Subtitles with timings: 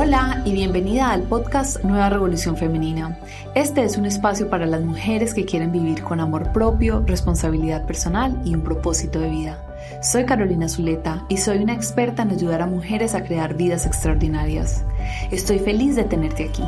[0.00, 3.18] Hola y bienvenida al podcast Nueva Revolución Femenina.
[3.56, 8.40] Este es un espacio para las mujeres que quieren vivir con amor propio, responsabilidad personal
[8.44, 10.00] y un propósito de vida.
[10.00, 14.84] Soy Carolina Zuleta y soy una experta en ayudar a mujeres a crear vidas extraordinarias.
[15.32, 16.62] Estoy feliz de tenerte aquí.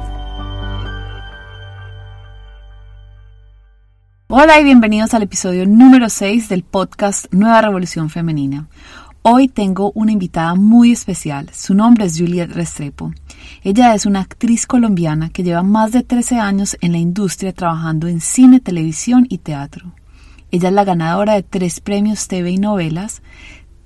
[4.27, 8.67] Hola y bienvenidos al episodio número 6 del podcast Nueva Revolución Femenina.
[9.23, 11.51] Hoy tengo una invitada muy especial.
[11.53, 13.13] Su nombre es Juliet Restrepo.
[13.63, 18.09] Ella es una actriz colombiana que lleva más de 13 años en la industria trabajando
[18.09, 19.93] en cine, televisión y teatro.
[20.51, 23.21] Ella es la ganadora de tres premios TV y novelas,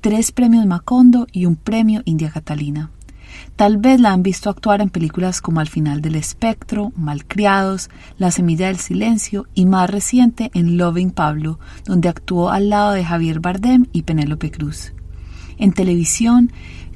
[0.01, 2.93] tres premios Macondo y un premio India Catalina.
[3.57, 8.31] Tal vez la han visto actuar en películas como Al final del espectro, Malcriados, La
[8.31, 13.41] semilla del silencio y más reciente en Loving Pablo, donde actuó al lado de Javier
[13.41, 14.94] Bardem y Penélope Cruz.
[15.59, 16.53] En televisión,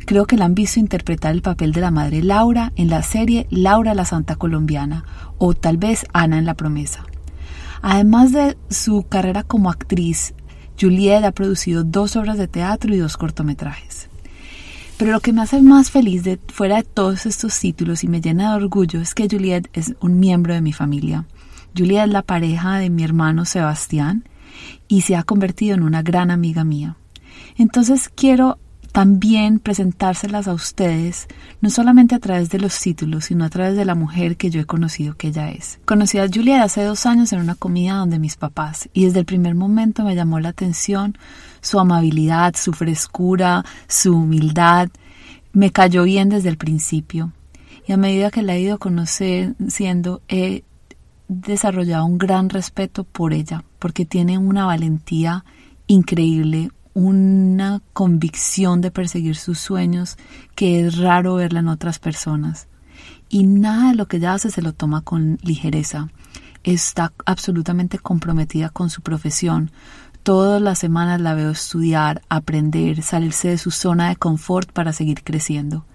[0.07, 3.47] creo que la han visto interpretar el papel de la madre Laura en la serie
[3.51, 5.05] Laura la Santa Colombiana
[5.39, 7.05] o tal vez Ana en la Promesa.
[7.83, 10.35] Además de su carrera como actriz,
[10.81, 14.09] Juliet ha producido dos obras de teatro y dos cortometrajes.
[14.97, 18.51] Pero lo que me hace más feliz fuera de todos estos títulos y me llena
[18.51, 21.27] de orgullo es que Juliet es un miembro de mi familia.
[21.77, 24.25] Juliet es la pareja de mi hermano Sebastián
[24.89, 26.97] y se ha convertido en una gran amiga mía.
[27.57, 28.59] Entonces quiero
[28.93, 31.29] también presentárselas a ustedes,
[31.61, 34.61] no solamente a través de los títulos, sino a través de la mujer que yo
[34.61, 35.79] he conocido que ella es.
[35.85, 39.25] Conocí a Juliet hace dos años en una comida donde mis papás, y desde el
[39.25, 41.17] primer momento me llamó la atención
[41.61, 44.89] su amabilidad, su frescura, su humildad.
[45.53, 47.33] Me cayó bien desde el principio.
[47.87, 50.65] Y a medida que la he ido conociendo, he
[51.29, 55.45] desarrollado un gran respeto por ella, porque tiene una valentía
[55.87, 60.17] increíble, una convicción de perseguir sus sueños
[60.57, 62.67] que es raro verla en otras personas.
[63.29, 66.09] Y nada de lo que ella hace se lo toma con ligereza.
[66.65, 69.71] Está absolutamente comprometida con su profesión.
[70.25, 75.23] Todas las semanas la veo estudiar, aprender, salirse de su zona de confort para seguir
[75.23, 75.87] creciendo.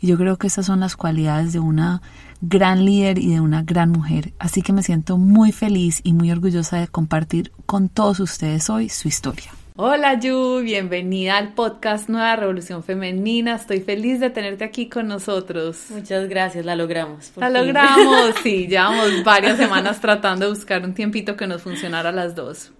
[0.00, 2.02] Y yo creo que esas son las cualidades de una
[2.40, 4.34] gran líder y de una gran mujer.
[4.40, 8.88] Así que me siento muy feliz y muy orgullosa de compartir con todos ustedes hoy
[8.88, 9.52] su historia.
[9.80, 13.54] Hola Yu, bienvenida al podcast Nueva Revolución Femenina.
[13.54, 15.84] Estoy feliz de tenerte aquí con nosotros.
[15.90, 17.30] Muchas gracias, la logramos.
[17.36, 22.12] La logramos, sí, llevamos varias semanas tratando de buscar un tiempito que nos funcionara a
[22.12, 22.72] las dos.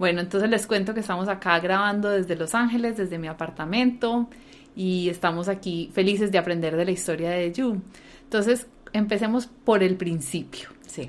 [0.00, 4.28] Bueno, entonces les cuento que estamos acá grabando desde Los Ángeles, desde mi apartamento,
[4.74, 7.80] y estamos aquí felices de aprender de la historia de Yu.
[8.24, 10.70] Entonces, empecemos por el principio.
[10.88, 11.08] Sí.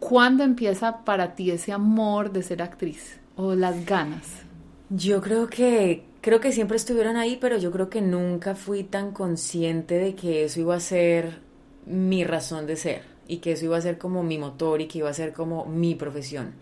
[0.00, 4.47] ¿Cuándo empieza para ti ese amor de ser actriz o las ganas?
[4.90, 9.12] Yo creo que creo que siempre estuvieron ahí, pero yo creo que nunca fui tan
[9.12, 11.40] consciente de que eso iba a ser
[11.84, 14.98] mi razón de ser y que eso iba a ser como mi motor y que
[14.98, 16.54] iba a ser como mi profesión.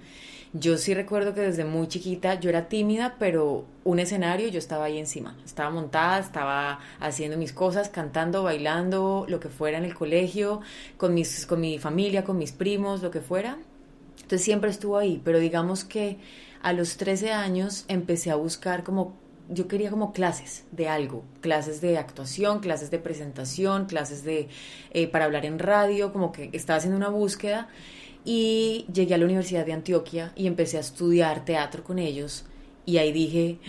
[0.52, 4.86] Yo sí recuerdo que desde muy chiquita yo era tímida, pero un escenario yo estaba
[4.86, 5.36] ahí encima.
[5.44, 10.62] Estaba montada, estaba haciendo mis cosas, cantando, bailando, lo que fuera en el colegio,
[10.96, 13.58] con, mis, con mi familia, con mis primos, lo que fuera.
[14.16, 16.18] Entonces siempre estuvo ahí, pero digamos que
[16.66, 19.14] a los 13 años empecé a buscar como,
[19.48, 24.48] yo quería como clases de algo, clases de actuación, clases de presentación, clases de,
[24.90, 27.68] eh, para hablar en radio, como que estaba haciendo una búsqueda
[28.24, 32.46] y llegué a la Universidad de Antioquia y empecé a estudiar teatro con ellos
[32.84, 33.60] y ahí dije,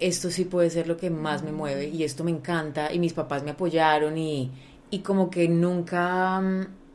[0.00, 3.12] esto sí puede ser lo que más me mueve y esto me encanta y mis
[3.12, 4.50] papás me apoyaron y,
[4.90, 6.42] y como que nunca,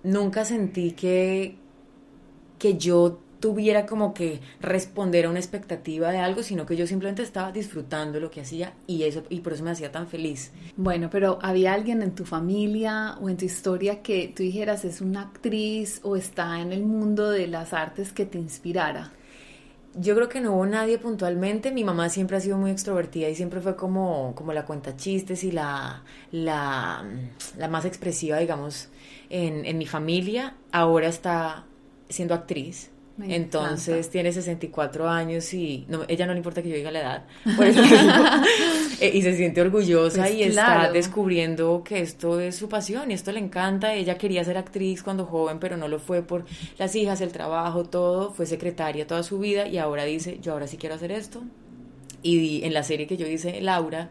[0.04, 1.56] nunca sentí que,
[2.60, 7.24] que yo tuviera como que responder a una expectativa de algo, sino que yo simplemente
[7.24, 10.52] estaba disfrutando lo que hacía y eso y por eso me hacía tan feliz.
[10.76, 15.02] Bueno, pero había alguien en tu familia o en tu historia que tú dijeras es
[15.02, 19.12] una actriz o está en el mundo de las artes que te inspirara.
[20.00, 21.72] Yo creo que no hubo nadie puntualmente.
[21.72, 25.44] Mi mamá siempre ha sido muy extrovertida y siempre fue como, como la cuenta chistes
[25.44, 27.04] y la, la,
[27.58, 28.90] la más expresiva, digamos,
[29.30, 30.56] en, en mi familia.
[30.72, 31.66] Ahora está
[32.10, 32.92] siendo actriz
[33.24, 37.26] entonces tiene 64 años y no, ella no le importa que yo diga la edad.
[39.00, 43.14] Eh, y se siente orgullosa pues y está descubriendo que esto es su pasión y
[43.14, 43.94] esto le encanta.
[43.94, 46.46] Ella quería ser actriz cuando joven, pero no lo fue por
[46.80, 48.34] las hijas, el trabajo, todo.
[48.34, 51.44] Fue secretaria toda su vida y ahora dice, yo ahora sí quiero hacer esto.
[52.24, 54.10] Y en la serie que yo hice, Laura,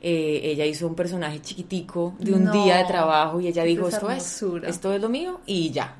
[0.00, 4.10] eh, ella hizo un personaje chiquitico de un día de trabajo y ella dijo, esto
[4.10, 5.96] es, esto es lo mío y ya.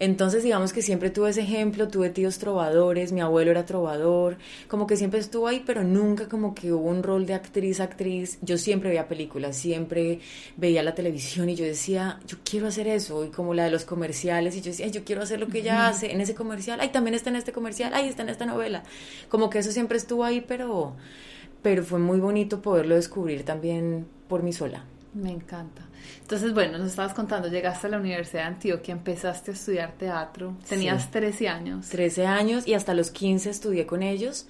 [0.00, 4.86] Entonces, digamos que siempre tuve ese ejemplo, tuve tíos trovadores, mi abuelo era trovador, como
[4.86, 8.38] que siempre estuvo ahí, pero nunca como que hubo un rol de actriz, actriz.
[8.40, 10.20] Yo siempre veía películas, siempre
[10.56, 13.84] veía la televisión y yo decía, yo quiero hacer eso, y como la de los
[13.84, 16.90] comerciales, y yo decía, yo quiero hacer lo que ella hace en ese comercial, ay,
[16.90, 18.84] también está en este comercial, ay, está en esta novela.
[19.28, 20.94] Como que eso siempre estuvo ahí, pero,
[21.62, 24.84] pero fue muy bonito poderlo descubrir también por mí sola.
[25.12, 25.87] Me encanta.
[26.20, 30.56] Entonces, bueno, nos estabas contando, llegaste a la Universidad de Antioquia, empezaste a estudiar teatro,
[30.68, 31.88] tenías 13 años.
[31.88, 34.46] 13 años y hasta los 15 estudié con ellos.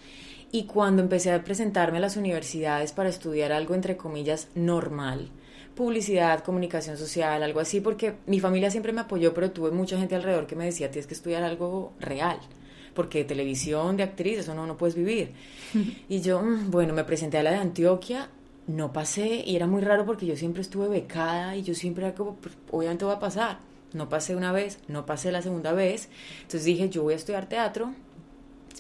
[0.51, 5.29] Y cuando empecé a presentarme a las universidades para estudiar algo, entre comillas, normal,
[5.75, 10.17] publicidad, comunicación social, algo así, porque mi familia siempre me apoyó, pero tuve mucha gente
[10.17, 12.39] alrededor que me decía, tienes que estudiar algo real,
[12.95, 15.33] porque de televisión, de actriz, eso no, no puedes vivir.
[16.09, 18.29] y yo, mm, bueno, me presenté a la de Antioquia
[18.69, 22.15] no pasé y era muy raro porque yo siempre estuve becada y yo siempre era
[22.15, 23.59] como, pues, obviamente va a pasar.
[23.95, 26.11] No pasé una vez, no pasé la segunda vez.
[26.43, 27.95] Entonces dije, yo voy a estudiar teatro,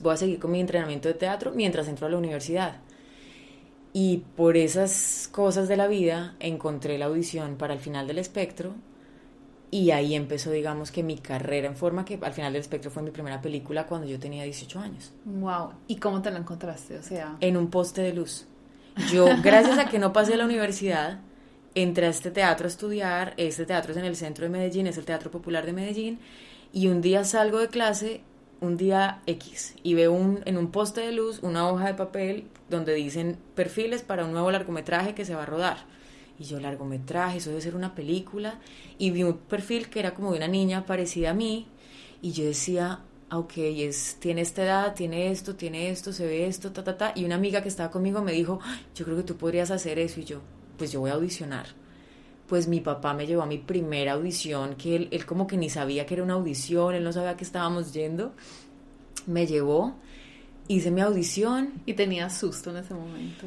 [0.02, 2.80] voy a seguir con mi entrenamiento de teatro mientras entro a la universidad.
[3.94, 8.74] Y por esas cosas de la vida encontré la audición para el final del espectro
[9.70, 13.02] y ahí empezó, digamos, que mi carrera en forma que al final del espectro fue
[13.02, 15.12] mi primera película cuando yo tenía 18 años.
[15.24, 15.72] Wow.
[15.86, 16.98] ¿Y cómo te la encontraste?
[16.98, 18.46] O sea, en un poste de luz.
[19.06, 21.20] Yo, gracias a que no pasé a la universidad,
[21.74, 23.34] entré a este teatro a estudiar.
[23.36, 26.18] Este teatro es en el centro de Medellín, es el Teatro Popular de Medellín.
[26.72, 28.22] Y un día salgo de clase,
[28.60, 32.48] un día X, y veo un, en un poste de luz una hoja de papel
[32.68, 35.78] donde dicen perfiles para un nuevo largometraje que se va a rodar.
[36.38, 38.58] Y yo, largometraje, eso debe ser una película.
[38.98, 41.68] Y vi un perfil que era como de una niña parecida a mí.
[42.20, 46.72] Y yo decía, ok, es, tiene esta edad, tiene esto, tiene esto, se ve esto,
[46.72, 47.12] ta, ta, ta.
[47.14, 48.60] Y una amiga que estaba conmigo me dijo,
[48.94, 50.20] yo creo que tú podrías hacer eso.
[50.20, 50.40] Y yo,
[50.76, 51.66] pues yo voy a audicionar.
[52.46, 55.68] Pues mi papá me llevó a mi primera audición, que él, él como que ni
[55.68, 58.32] sabía que era una audición, él no sabía que estábamos yendo.
[59.26, 59.96] Me llevó,
[60.66, 61.74] hice mi audición.
[61.84, 63.46] ¿Y tenía susto en ese momento?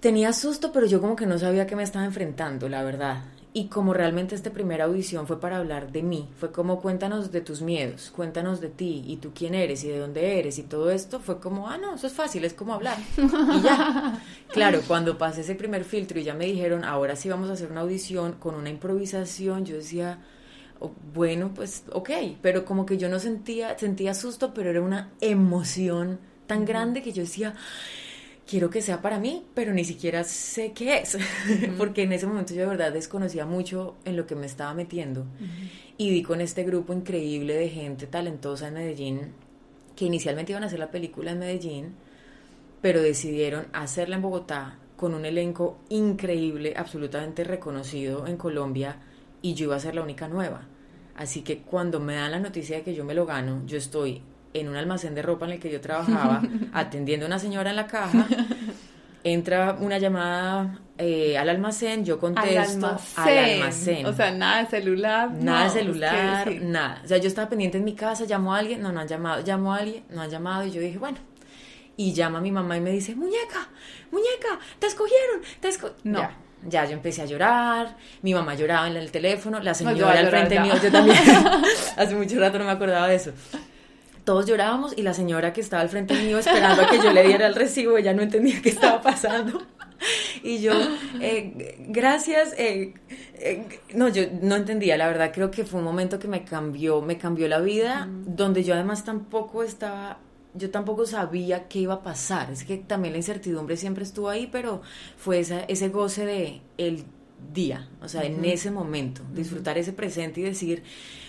[0.00, 3.22] Tenía susto, pero yo como que no sabía que me estaba enfrentando, la verdad.
[3.54, 7.42] Y como realmente esta primera audición fue para hablar de mí, fue como cuéntanos de
[7.42, 10.90] tus miedos, cuéntanos de ti y tú quién eres y de dónde eres y todo
[10.90, 12.96] esto, fue como, ah, no, eso es fácil, es como hablar.
[13.16, 14.18] Y ya.
[14.52, 17.70] Claro, cuando pasé ese primer filtro y ya me dijeron, ahora sí vamos a hacer
[17.70, 20.18] una audición con una improvisación, yo decía,
[20.78, 22.10] oh, bueno, pues ok,
[22.42, 27.12] pero como que yo no sentía, sentía susto, pero era una emoción tan grande que
[27.12, 27.54] yo decía,
[28.46, 31.18] quiero que sea para mí, pero ni siquiera sé qué es,
[31.78, 35.24] porque en ese momento yo de verdad desconocía mucho en lo que me estaba metiendo.
[35.96, 39.20] Y di con este grupo increíble de gente talentosa en Medellín,
[39.96, 41.94] que inicialmente iban a hacer la película en Medellín,
[42.80, 48.98] pero decidieron hacerla en Bogotá con un elenco increíble, absolutamente reconocido en Colombia,
[49.40, 50.68] y yo iba a ser la única nueva.
[51.14, 54.22] Así que cuando me dan la noticia de que yo me lo gano, yo estoy
[54.54, 57.76] en un almacén de ropa en el que yo trabajaba, atendiendo a una señora en
[57.76, 58.26] la caja.
[59.24, 64.04] Entra una llamada eh, al almacén, yo contesto al almacén.
[64.06, 65.30] O sea, nada de celular.
[65.30, 67.00] Nada de celular, nada.
[67.04, 69.42] O sea, yo estaba pendiente en mi casa, llamó a alguien, no, no han llamado,
[69.44, 71.18] llamó a alguien, no han llamado, y yo dije, bueno.
[71.96, 73.68] Y llama a mi mamá y me dice, muñeca,
[74.10, 76.00] muñeca, te escogieron, te escogieron.
[76.04, 76.28] No.
[76.68, 76.84] Ya.
[76.86, 80.74] yo empecé a llorar, mi mamá lloraba en el teléfono, la señora al frente mío,
[80.82, 81.18] yo también,
[81.96, 83.32] hace mucho rato no me acordaba de eso
[84.24, 87.26] todos llorábamos y la señora que estaba al frente mío esperando a que yo le
[87.26, 89.62] diera el recibo, ella no entendía qué estaba pasando.
[90.42, 90.72] Y yo,
[91.20, 92.94] eh, gracias, eh,
[93.34, 97.02] eh, no, yo no entendía, la verdad creo que fue un momento que me cambió,
[97.02, 100.18] me cambió la vida, donde yo además tampoco estaba,
[100.54, 104.48] yo tampoco sabía qué iba a pasar, es que también la incertidumbre siempre estuvo ahí,
[104.50, 104.82] pero
[105.16, 107.04] fue ese goce de el
[107.52, 110.82] día, o sea, en ese momento, disfrutar ese presente y decir,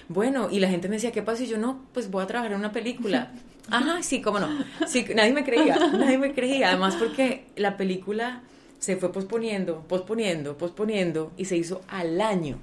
[0.09, 1.43] bueno, y la gente me decía, ¿qué pasa?
[1.43, 3.31] Y yo, no, pues voy a trabajar en una película.
[3.69, 4.49] Ajá, sí, cómo no.
[4.87, 6.69] Sí, nadie me creía, nadie me creía.
[6.69, 8.43] Además porque la película
[8.79, 12.57] se fue posponiendo, posponiendo, posponiendo y se hizo al año.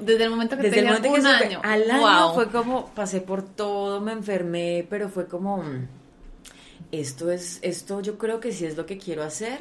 [0.00, 1.60] Desde el momento que Desde el momento un que año.
[1.62, 5.88] al año fue como, pasé por todo, me enfermé, pero fue como, mm,
[6.92, 9.58] esto es, esto yo creo que sí es lo que quiero hacer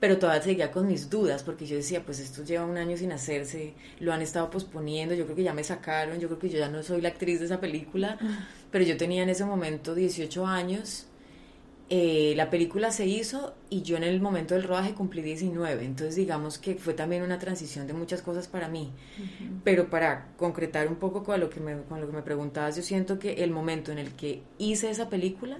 [0.00, 3.12] pero todavía seguía con mis dudas porque yo decía, pues esto lleva un año sin
[3.12, 6.58] hacerse, lo han estado posponiendo, yo creo que ya me sacaron, yo creo que yo
[6.58, 8.18] ya no soy la actriz de esa película,
[8.70, 11.06] pero yo tenía en ese momento 18 años,
[11.90, 16.16] eh, la película se hizo y yo en el momento del rodaje cumplí 19, entonces
[16.16, 18.90] digamos que fue también una transición de muchas cosas para mí,
[19.64, 22.82] pero para concretar un poco con lo, que me, con lo que me preguntabas, yo
[22.82, 25.58] siento que el momento en el que hice esa película,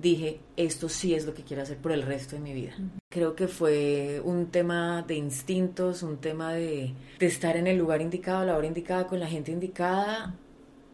[0.00, 2.74] dije, esto sí es lo que quiero hacer por el resto de mi vida.
[3.08, 8.40] Creo que fue un tema de instintos, un tema de, estar en el lugar indicado,
[8.40, 10.34] a la hora indicada, con la gente indicada.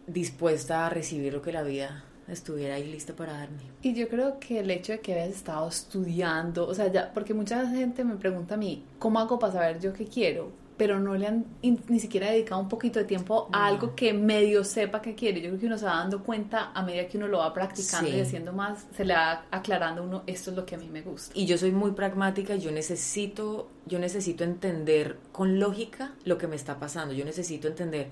[0.06, 3.62] dispuesta a recibir lo que la vida estuviera ahí lista para darme.
[3.82, 7.34] Y yo creo que el hecho de que hayas estado estudiando, o sea, ya, porque
[7.34, 10.50] mucha gente me pregunta a mí, ¿cómo hago para saber yo qué quiero?
[10.76, 14.64] Pero no le han ni siquiera dedicado un poquito de tiempo a algo que medio
[14.64, 15.40] sepa que quiere.
[15.40, 18.10] Yo creo que uno se va dando cuenta a medida que uno lo va practicando
[18.10, 21.02] y haciendo más, se le va aclarando uno, esto es lo que a mí me
[21.02, 21.32] gusta.
[21.36, 26.56] Y yo soy muy pragmática, yo necesito, yo necesito entender con lógica lo que me
[26.56, 27.14] está pasando.
[27.14, 28.08] Yo necesito entender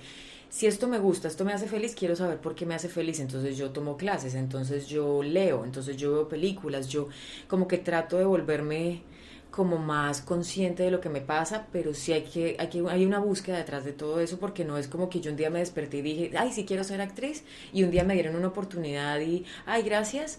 [0.50, 3.20] si esto me gusta, esto me hace feliz, quiero saber por qué me hace feliz,
[3.20, 7.08] entonces yo tomo clases, entonces yo leo, entonces yo veo películas, yo
[7.46, 9.02] como que trato de volverme
[9.50, 13.04] como más consciente de lo que me pasa, pero sí hay que, hay que, hay
[13.04, 15.59] una búsqueda detrás de todo eso, porque no es como que yo un día me
[15.59, 19.19] desperté y dije, ay, sí quiero ser actriz, y un día me dieron una oportunidad
[19.21, 20.38] y, ay, gracias,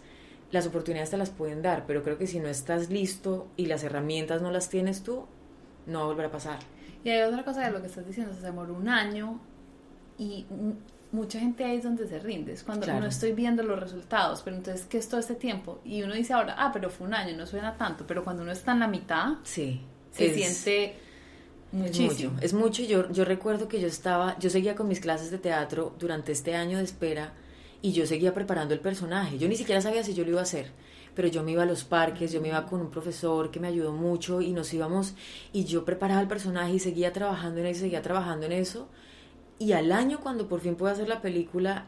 [0.52, 3.84] las oportunidades te las pueden dar, pero creo que si no estás listo y las
[3.84, 5.26] herramientas no las tienes tú,
[5.86, 6.60] no va a volver a pasar.
[7.04, 9.40] Y hay otra cosa de lo que estás diciendo, se demoró un año
[10.18, 10.46] y
[11.12, 14.56] mucha gente ahí es donde se rinde, es cuando no estoy viendo los resultados, pero
[14.56, 15.82] entonces, ¿qué es todo este tiempo?
[15.84, 18.52] Y uno dice ahora, ah, pero fue un año, no suena tanto, pero cuando uno
[18.52, 20.96] está en la mitad, sí, se siente
[21.72, 22.38] muchísimo.
[22.42, 25.96] Es mucho, Yo, yo recuerdo que yo estaba, yo seguía con mis clases de teatro
[26.00, 27.34] durante este año de espera
[27.82, 30.44] y yo seguía preparando el personaje, yo ni siquiera sabía si yo lo iba a
[30.44, 30.72] hacer
[31.14, 33.68] pero yo me iba a los parques, yo me iba con un profesor que me
[33.68, 35.14] ayudó mucho y nos íbamos
[35.52, 38.88] y yo preparaba el personaje y seguía trabajando en eso, seguía trabajando en eso
[39.62, 41.86] y al año, cuando por fin pude hacer la película,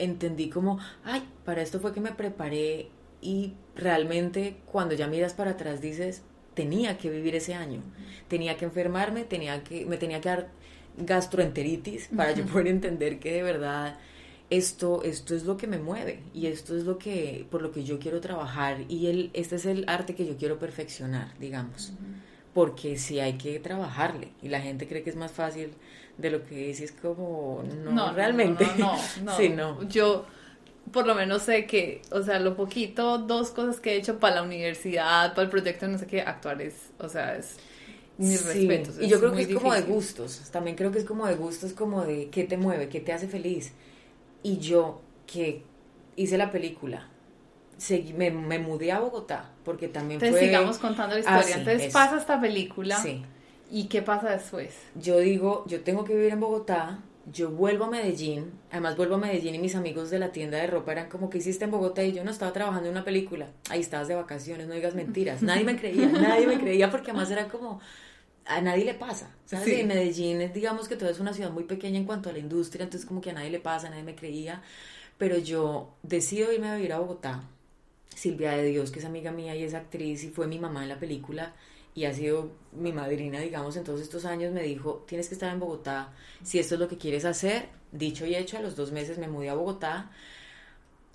[0.00, 2.88] entendí como, ay, para esto fue que me preparé
[3.20, 6.22] y realmente cuando ya miras para atrás dices,
[6.54, 7.80] tenía que vivir ese año,
[8.26, 10.48] tenía que enfermarme, tenía que, me tenía que dar
[10.96, 14.00] gastroenteritis para yo poder entender que de verdad
[14.50, 17.84] esto, esto es lo que me mueve y esto es lo que, por lo que
[17.84, 21.92] yo quiero trabajar y el, este es el arte que yo quiero perfeccionar, digamos,
[22.52, 25.70] porque sí hay que trabajarle y la gente cree que es más fácil
[26.18, 30.26] de lo que dices como no, realmente no no, sí, no yo
[30.92, 34.36] por lo menos sé que o sea lo poquito dos cosas que he hecho para
[34.36, 37.56] la universidad para el proyecto no sé qué actuar es o sea es
[38.18, 41.26] mis respetos y yo creo que es como de gustos también creo que es como
[41.26, 43.72] de gustos como de qué te mueve qué te hace feliz
[44.42, 45.62] y yo que
[46.16, 47.08] hice la película
[48.16, 51.56] me, me, mudé a Bogotá porque también Entonces sigamos contando la historia.
[51.56, 52.96] Entonces pasa esta película.
[52.96, 53.22] Sí.
[53.72, 54.74] ¿Y qué pasa después?
[54.94, 57.00] Yo digo, yo tengo que vivir en Bogotá,
[57.32, 60.66] yo vuelvo a Medellín, además vuelvo a Medellín y mis amigos de la tienda de
[60.66, 63.48] ropa eran como que hiciste en Bogotá y yo no estaba trabajando en una película,
[63.70, 67.30] ahí estabas de vacaciones, no digas mentiras, nadie me creía, nadie me creía porque además
[67.30, 67.80] era como,
[68.44, 69.68] a nadie le pasa, ¿sabes?
[69.68, 72.84] En Medellín digamos que todo es una ciudad muy pequeña en cuanto a la industria,
[72.84, 74.60] entonces como que a nadie le pasa, nadie me creía,
[75.16, 77.44] pero yo decido irme a vivir a Bogotá,
[78.14, 80.90] Silvia de Dios, que es amiga mía y es actriz y fue mi mamá en
[80.90, 81.54] la película,
[81.94, 85.52] y ha sido mi madrina, digamos, en todos estos años, me dijo, tienes que estar
[85.52, 88.92] en Bogotá, si esto es lo que quieres hacer, dicho y hecho, a los dos
[88.92, 90.10] meses me mudé a Bogotá,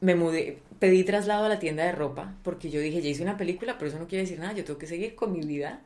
[0.02, 3.38] me mudé, pedí traslado a la tienda de ropa, porque yo dije, ya hice una
[3.38, 5.82] película, pero eso no quiere decir nada, yo tengo que seguir con mi vida.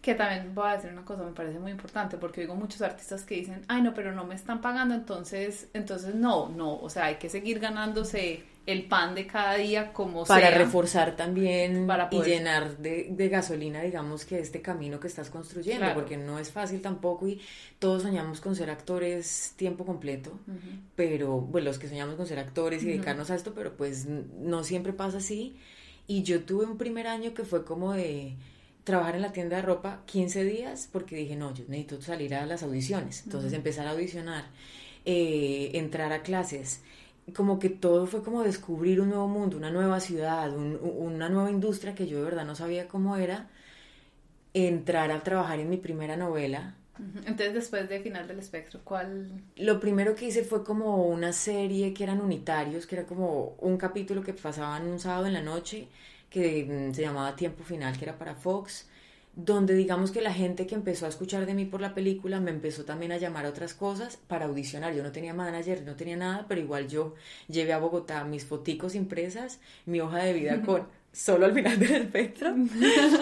[0.00, 3.24] Que también voy a decir una cosa, me parece muy importante, porque oigo muchos artistas
[3.24, 7.06] que dicen, ay no, pero no me están pagando, entonces, entonces no, no, o sea,
[7.06, 12.22] hay que seguir ganándose el pan de cada día como para reforzar también para y
[12.22, 17.26] llenar de, gasolina digamos que este camino que estás construyendo porque no es fácil tampoco
[17.26, 17.40] y
[17.78, 20.38] todos soñamos con ser actores tiempo completo
[20.94, 24.64] pero bueno los que soñamos con ser actores y dedicarnos a esto pero pues no
[24.64, 25.56] siempre pasa así.
[26.06, 28.34] Y yo tuve un primer año que fue como de
[28.84, 32.46] trabajar en la tienda de ropa 15 días porque dije no yo necesito salir a
[32.46, 34.46] las audiciones entonces empezar a audicionar
[35.04, 36.80] eh, entrar a clases
[37.34, 41.94] como que todo fue como descubrir un nuevo mundo, una nueva ciudad, una nueva industria
[41.94, 43.48] que yo de verdad no sabía cómo era,
[44.54, 46.74] entrar a trabajar en mi primera novela.
[47.24, 49.30] Entonces después de Final del Espectro, ¿cuál?
[49.56, 53.78] Lo primero que hice fue como una serie que eran unitarios, que era como un
[53.78, 55.88] capítulo que pasaban un sábado en la noche,
[56.28, 58.89] que mm, se llamaba Tiempo Final, que era para Fox
[59.34, 62.50] donde digamos que la gente que empezó a escuchar de mí por la película me
[62.50, 64.94] empezó también a llamar a otras cosas para audicionar.
[64.94, 67.14] Yo no tenía manager, no tenía nada, pero igual yo
[67.48, 71.92] llevé a Bogotá mis foticos impresas, mi hoja de vida con solo al final del
[71.92, 72.54] espectro,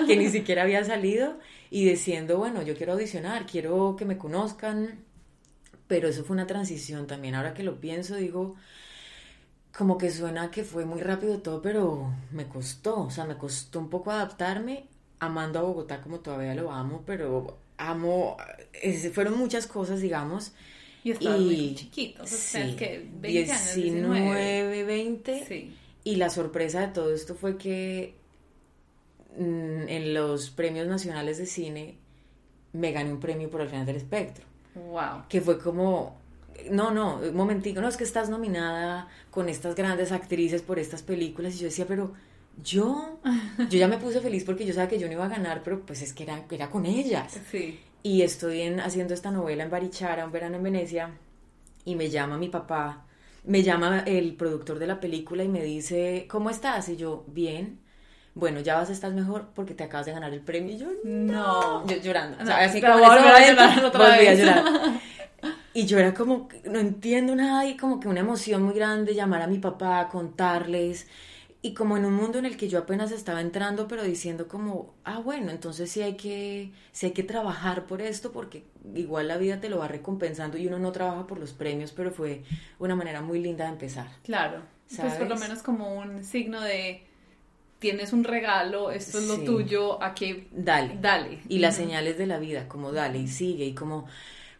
[0.06, 1.38] que ni siquiera había salido,
[1.70, 5.00] y diciendo, bueno, yo quiero audicionar, quiero que me conozcan,
[5.86, 7.34] pero eso fue una transición también.
[7.34, 8.56] Ahora que lo pienso, digo,
[9.76, 13.78] como que suena que fue muy rápido todo, pero me costó, o sea, me costó
[13.78, 14.86] un poco adaptarme
[15.20, 18.36] amando a Bogotá como todavía lo amo, pero amo,
[19.12, 20.52] fueron muchas cosas, digamos.
[21.04, 25.46] Y muy chiquito, sí, que 20 19, 20.
[25.46, 25.76] Sí.
[26.04, 28.14] Y la sorpresa de todo esto fue que
[29.38, 31.96] mm, en los premios nacionales de cine
[32.72, 34.44] me gané un premio por el final del espectro.
[34.74, 35.24] Wow.
[35.28, 36.18] Que fue como
[36.70, 41.02] no, no, un momentico, no, es que estás nominada con estas grandes actrices por estas
[41.02, 41.54] películas.
[41.54, 42.12] Y yo decía, pero
[42.62, 43.20] yo,
[43.58, 45.80] yo ya me puse feliz porque yo sabía que yo no iba a ganar, pero
[45.80, 47.38] pues es que era, era con ellas.
[47.50, 47.80] Sí.
[48.02, 51.10] Y estoy en, haciendo esta novela en Barichara, un verano en Venecia,
[51.84, 53.04] y me llama mi papá,
[53.44, 56.88] me llama el productor de la película y me dice, ¿cómo estás?
[56.88, 57.80] Y yo, bien.
[58.34, 60.74] Bueno, ya vas a estar mejor porque te acabas de ganar el premio.
[60.74, 61.86] Y yo, no.
[61.86, 62.38] Yo llorando.
[62.40, 64.64] o sea, así como en ese momento, volví a llorar.
[65.74, 69.42] Y yo era como, no entiendo nada y como que una emoción muy grande llamar
[69.42, 71.06] a mi papá, contarles
[71.60, 74.94] y como en un mundo en el que yo apenas estaba entrando, pero diciendo como,
[75.04, 78.62] ah, bueno, entonces sí hay que, sí hay que trabajar por esto, porque
[78.94, 82.12] igual la vida te lo va recompensando y uno no trabaja por los premios, pero
[82.12, 82.44] fue
[82.78, 84.06] una manera muy linda de empezar.
[84.22, 84.62] Claro,
[84.96, 87.04] pues por lo menos como un signo de
[87.80, 91.40] tienes un regalo, esto es lo tuyo, a que dale, dale.
[91.48, 94.06] Y las señales de la vida, como dale y sigue y como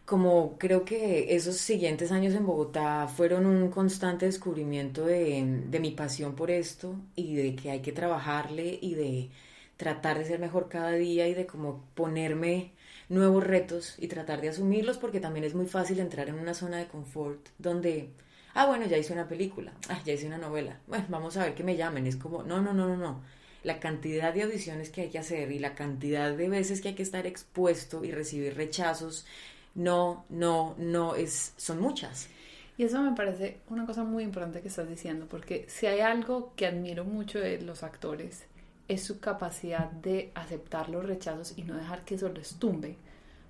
[0.09, 5.91] como creo que esos siguientes años en Bogotá fueron un constante descubrimiento de, de, mi
[5.91, 9.29] pasión por esto y de que hay que trabajarle y de
[9.77, 12.71] tratar de ser mejor cada día y de como ponerme
[13.07, 16.77] nuevos retos y tratar de asumirlos porque también es muy fácil entrar en una zona
[16.77, 18.09] de confort donde,
[18.55, 21.53] ah, bueno, ya hice una película, ah, ya hice una novela, bueno, vamos a ver
[21.53, 23.21] que me llamen, es como, no, no, no, no, no.
[23.61, 26.95] La cantidad de audiciones que hay que hacer y la cantidad de veces que hay
[26.95, 29.27] que estar expuesto y recibir rechazos
[29.75, 32.29] no, no, no, es, son muchas.
[32.77, 36.53] Y eso me parece una cosa muy importante que estás diciendo, porque si hay algo
[36.55, 38.45] que admiro mucho de los actores,
[38.87, 42.97] es su capacidad de aceptar los rechazos y no dejar que eso les tumbe.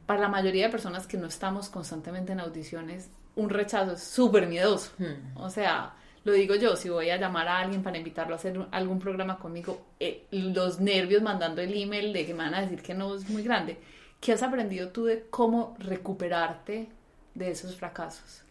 [0.05, 4.47] Para la mayoría de personas que no estamos constantemente en audiciones, un rechazo es súper
[4.47, 4.91] miedoso.
[4.97, 5.37] Hmm.
[5.37, 5.93] O sea,
[6.25, 9.37] lo digo yo, si voy a llamar a alguien para invitarlo a hacer algún programa
[9.37, 13.15] conmigo, eh, los nervios mandando el email de que me van a decir que no
[13.15, 13.77] es muy grande.
[14.19, 16.89] ¿Qué has aprendido tú de cómo recuperarte
[17.35, 18.43] de esos fracasos?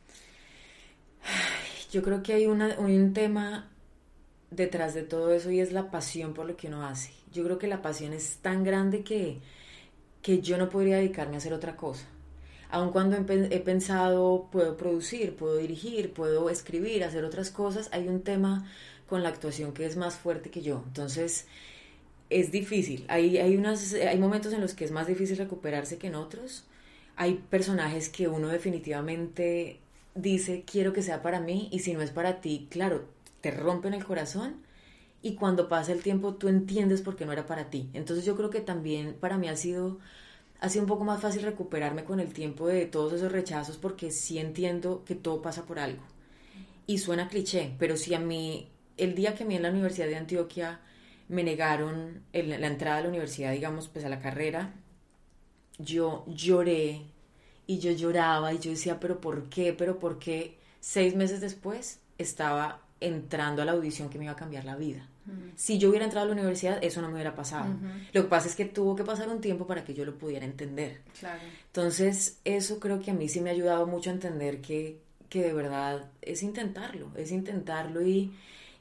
[1.91, 3.69] Yo creo que hay un tema
[4.51, 7.13] detrás de todo eso y es la pasión por lo que uno hace.
[7.33, 9.41] Yo creo que la pasión es tan grande que,
[10.23, 12.07] que yo no podría dedicarme a hacer otra cosa.
[12.71, 18.23] Aun cuando he, pensado, puedo producir, puedo dirigir, puedo escribir, hacer otras cosas, hay un
[18.23, 18.67] tema
[19.09, 20.83] con la actuación que es más fuerte que yo.
[20.87, 21.47] Entonces,
[22.31, 23.05] es difícil.
[23.09, 26.65] Hay, hay, unas, hay momentos en los que es más difícil recuperarse que en otros.
[27.17, 29.81] Hay personajes que uno definitivamente
[30.15, 33.05] dice, quiero que sea para mí, y si no es para ti, claro,
[33.41, 34.57] te rompen el corazón.
[35.21, 37.89] Y cuando pasa el tiempo, tú entiendes por qué no era para ti.
[37.93, 39.99] Entonces yo creo que también para mí ha sido,
[40.61, 44.13] ha sido un poco más fácil recuperarme con el tiempo de todos esos rechazos porque
[44.13, 46.03] sí entiendo que todo pasa por algo.
[46.87, 50.07] Y suena cliché, pero si a mí, el día que a mí en la Universidad
[50.07, 50.81] de Antioquia
[51.29, 54.73] me negaron la entrada a la universidad, digamos, pues a la carrera,
[55.79, 57.03] yo lloré
[57.67, 59.73] y yo lloraba y yo decía, pero ¿por qué?
[59.73, 60.59] ¿Pero por qué?
[60.81, 65.07] Seis meses después estaba entrando a la audición que me iba a cambiar la vida.
[65.57, 67.67] Si yo hubiera entrado a la universidad, eso no me hubiera pasado.
[68.15, 70.47] Lo que pasa es que tuvo que pasar un tiempo para que yo lo pudiera
[70.47, 71.03] entender.
[71.67, 75.43] Entonces, eso creo que a mí sí me ha ayudado mucho a entender que, que
[75.43, 78.33] de verdad es intentarlo, es intentarlo y,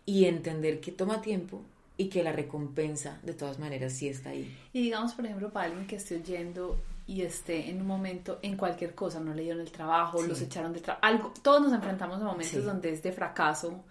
[0.05, 1.63] y entender que toma tiempo,
[1.97, 4.55] y que la recompensa de todas maneras sí está ahí.
[4.71, 8.55] Y digamos, por ejemplo, para alguien que esté oyendo y esté en un momento en
[8.55, 12.21] cualquier cosa, no le dieron el trabajo, los echaron de trabajo, algo, todos nos enfrentamos
[12.21, 13.83] a momentos donde es de fracaso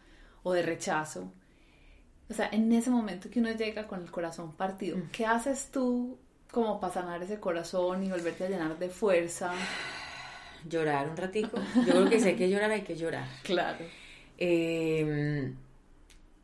[0.44, 1.32] o de rechazo.
[2.28, 5.10] O sea, en ese momento que uno llega con el corazón partido, mm.
[5.10, 6.18] ¿qué haces tú
[6.50, 9.52] como para sanar ese corazón y volverte a llenar de fuerza?
[10.68, 11.58] Llorar un ratico.
[11.86, 13.26] Yo creo que si hay que llorar, hay que llorar.
[13.42, 13.84] Claro.
[14.38, 15.52] Eh,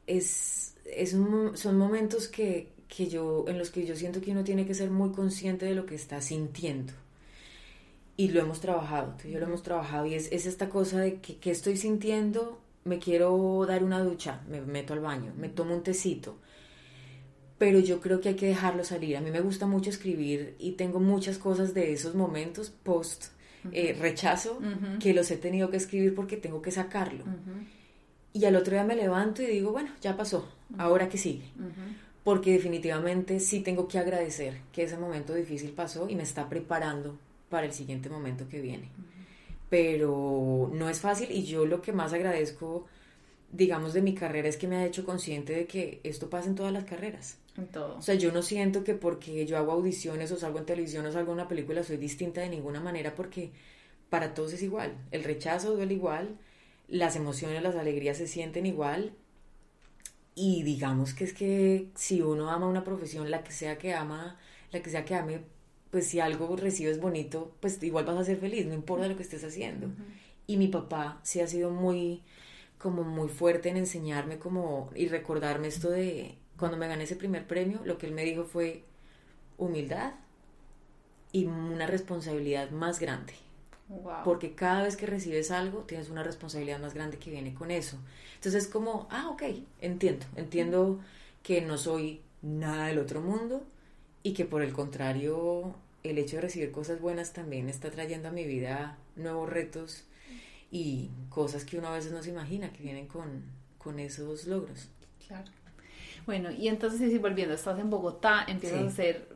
[0.06, 4.66] es es son momentos que, que, yo, en los que yo siento que uno tiene
[4.66, 6.92] que ser muy consciente de lo que está sintiendo.
[8.16, 11.36] Y lo hemos trabajado, yo lo hemos trabajado y es, es esta cosa de que,
[11.36, 15.82] que, estoy sintiendo, me quiero dar una ducha, me meto al baño, me tomo un
[15.82, 16.36] tecito,
[17.58, 19.16] pero yo creo que hay que dejarlo salir.
[19.16, 23.26] A mí me gusta mucho escribir y tengo muchas cosas de esos momentos post
[23.70, 24.58] eh, rechazo
[24.98, 27.24] que los he tenido que escribir porque tengo que sacarlo.
[28.32, 31.44] Y al otro día me levanto y digo, bueno, ya pasó, ahora que sigue.
[32.24, 37.18] Porque definitivamente sí tengo que agradecer que ese momento difícil pasó y me está preparando
[37.48, 38.88] para el siguiente momento que viene.
[39.68, 42.86] Pero no es fácil y yo lo que más agradezco,
[43.50, 46.54] digamos, de mi carrera es que me ha hecho consciente de que esto pasa en
[46.54, 47.38] todas las carreras.
[47.56, 47.98] En todo.
[47.98, 51.12] O sea, yo no siento que porque yo hago audiciones o salgo en televisión o
[51.12, 53.50] salgo en una película soy distinta de ninguna manera porque
[54.08, 54.94] para todos es igual.
[55.10, 56.36] El rechazo duele igual,
[56.92, 59.14] las emociones, las alegrías se sienten igual.
[60.34, 64.38] Y digamos que es que si uno ama una profesión, la que sea que ama,
[64.70, 65.40] la que sea que ame,
[65.90, 69.22] pues si algo recibes bonito, pues igual vas a ser feliz, no importa lo que
[69.22, 69.88] estés haciendo.
[70.46, 72.22] Y mi papá sí ha sido muy,
[72.78, 77.46] como muy fuerte en enseñarme como, y recordarme esto de cuando me gané ese primer
[77.46, 78.84] premio, lo que él me dijo fue
[79.56, 80.14] humildad
[81.32, 83.34] y una responsabilidad más grande.
[84.24, 87.98] Porque cada vez que recibes algo, tienes una responsabilidad más grande que viene con eso.
[88.36, 89.42] Entonces es como, ah, ok,
[89.80, 91.00] entiendo, entiendo
[91.42, 93.64] que no soy nada del otro mundo
[94.22, 98.32] y que por el contrario, el hecho de recibir cosas buenas también está trayendo a
[98.32, 100.04] mi vida nuevos retos
[100.70, 103.44] y cosas que uno a veces no se imagina que vienen con,
[103.78, 104.88] con esos logros.
[105.26, 105.50] Claro.
[106.24, 109.28] Bueno, y entonces, volviendo, estás en Bogotá, empiezas a hacer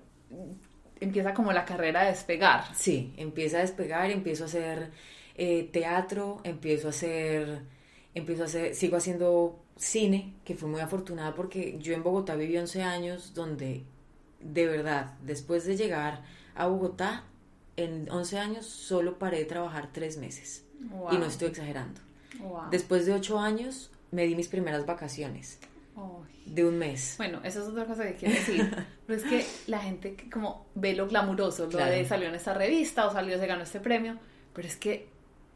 [1.01, 2.75] empieza como la carrera a despegar.
[2.75, 4.91] Sí, empieza a despegar, empiezo a hacer
[5.35, 7.61] eh, teatro, empiezo a hacer,
[8.15, 12.57] empiezo a hacer, sigo haciendo cine, que fue muy afortunada porque yo en Bogotá viví
[12.57, 13.85] 11 años donde
[14.41, 16.23] de verdad, después de llegar
[16.55, 17.25] a Bogotá,
[17.77, 20.65] en 11 años solo paré de trabajar tres meses.
[21.11, 22.01] Y no estoy exagerando.
[22.71, 25.59] Después de 8 años me di mis primeras vacaciones
[26.45, 27.15] de un mes.
[27.17, 28.87] Bueno, eso es otra cosa que quiero decir.
[29.07, 32.55] Pero es que la gente que como ve lo glamuroso, lo de salió en esta
[32.55, 34.19] revista o salió, se ganó este premio,
[34.53, 35.09] pero es que,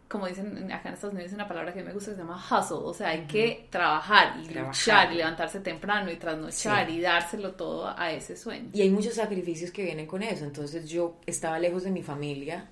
[0.08, 2.94] como dicen acá en Estados Unidos, una palabra que me gusta se llama hustle, o
[2.94, 8.12] sea, hay que trabajar y luchar y levantarse temprano y trasnochar y dárselo todo a
[8.12, 8.70] ese sueño.
[8.72, 12.68] Y hay muchos sacrificios que vienen con eso, entonces yo estaba lejos de mi familia,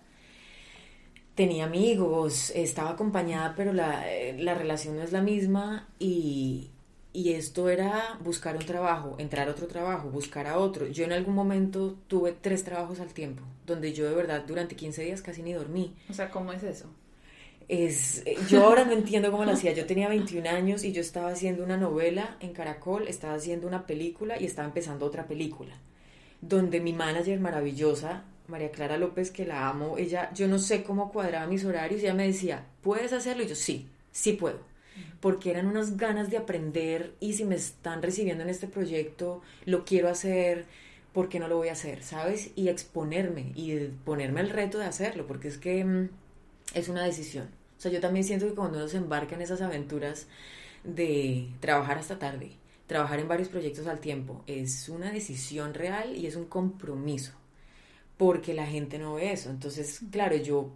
[1.34, 6.70] tenía amigos, estaba acompañada, pero la, eh, la relación no es la misma y
[7.12, 10.86] y esto era buscar un trabajo, entrar a otro trabajo, buscar a otro.
[10.86, 15.04] Yo en algún momento tuve tres trabajos al tiempo, donde yo de verdad durante 15
[15.04, 15.94] días casi ni dormí.
[16.10, 16.86] O sea, ¿cómo es eso?
[17.66, 19.72] Es, yo ahora no entiendo cómo lo hacía.
[19.72, 23.86] Yo tenía 21 años y yo estaba haciendo una novela en Caracol, estaba haciendo una
[23.86, 25.74] película y estaba empezando otra película.
[26.40, 31.10] Donde mi manager maravillosa, María Clara López, que la amo, ella, yo no sé cómo
[31.10, 33.42] cuadraba mis horarios, ella me decía, ¿puedes hacerlo?
[33.42, 34.60] Y yo, sí, sí puedo
[35.20, 39.84] porque eran unas ganas de aprender y si me están recibiendo en este proyecto, lo
[39.84, 40.66] quiero hacer,
[41.12, 42.02] ¿por qué no lo voy a hacer?
[42.02, 42.50] ¿Sabes?
[42.56, 46.08] Y exponerme y ponerme el reto de hacerlo, porque es que mm,
[46.74, 47.48] es una decisión.
[47.76, 50.26] O sea, yo también siento que cuando uno se embarca en esas aventuras
[50.84, 52.52] de trabajar hasta tarde,
[52.86, 57.37] trabajar en varios proyectos al tiempo, es una decisión real y es un compromiso
[58.18, 59.48] porque la gente no ve eso.
[59.48, 60.72] Entonces, claro, yo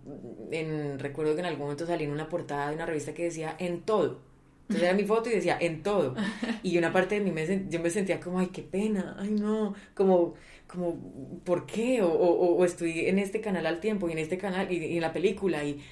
[0.52, 3.56] en, recuerdo que en algún momento salí en una portada de una revista que decía
[3.58, 4.20] en todo.
[4.62, 6.14] Entonces era mi foto y decía en todo.
[6.62, 9.74] Y una parte de mí me, yo me sentía como, ay, qué pena, ay, no,
[9.94, 10.34] como,
[10.68, 10.96] como
[11.44, 12.00] ¿por qué?
[12.00, 15.12] O, o, estoy en este canal al tiempo y en este canal y, en la
[15.12, 15.64] película.
[15.64, 15.82] y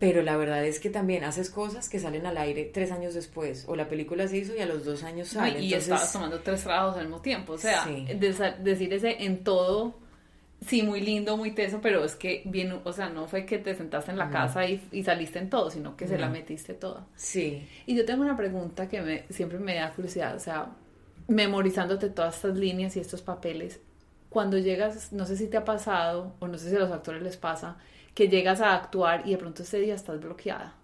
[0.00, 3.66] Pero la verdad es que también haces cosas que salen al aire tres años después.
[3.68, 5.60] O la película se hizo y a los dos años sale.
[5.60, 7.52] y estabas tomando tres trabajos al mismo tiempo.
[7.52, 7.86] O sea,
[8.58, 10.01] decir ese en todo
[10.66, 13.74] sí, muy lindo, muy teso, pero es que bien, o sea, no fue que te
[13.74, 17.06] sentaste en la casa y, saliste en todo, sino que se la metiste toda.
[17.14, 17.68] Sí.
[17.86, 20.70] Y yo tengo una pregunta que me, siempre me da curiosidad, o sea,
[21.28, 23.80] memorizándote todas estas líneas y estos papeles,
[24.28, 27.22] cuando llegas, no sé si te ha pasado, o no sé si a los actores
[27.22, 27.76] les pasa,
[28.14, 30.74] que llegas a actuar y de pronto ese día estás bloqueada.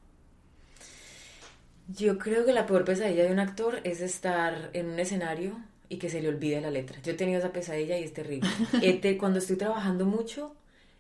[1.89, 5.57] Yo creo que la peor pesadilla de un actor es estar en un escenario
[5.89, 7.01] y que se le olvide la letra.
[7.03, 8.49] Yo he tenido esa pesadilla y es terrible.
[8.83, 10.55] Este, cuando estoy trabajando mucho,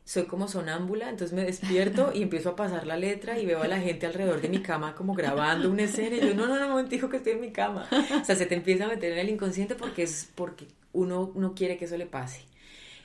[0.04, 3.68] soy como sonámbula, entonces me despierto y empiezo a pasar la letra y veo a
[3.68, 6.82] la gente alrededor de mi cama como grabando una escena y yo, no, no, no,
[6.84, 7.86] dijo que estoy en mi cama.
[8.18, 11.54] O sea, se te empieza a meter en el inconsciente porque es porque uno no
[11.54, 12.40] quiere que eso le pase.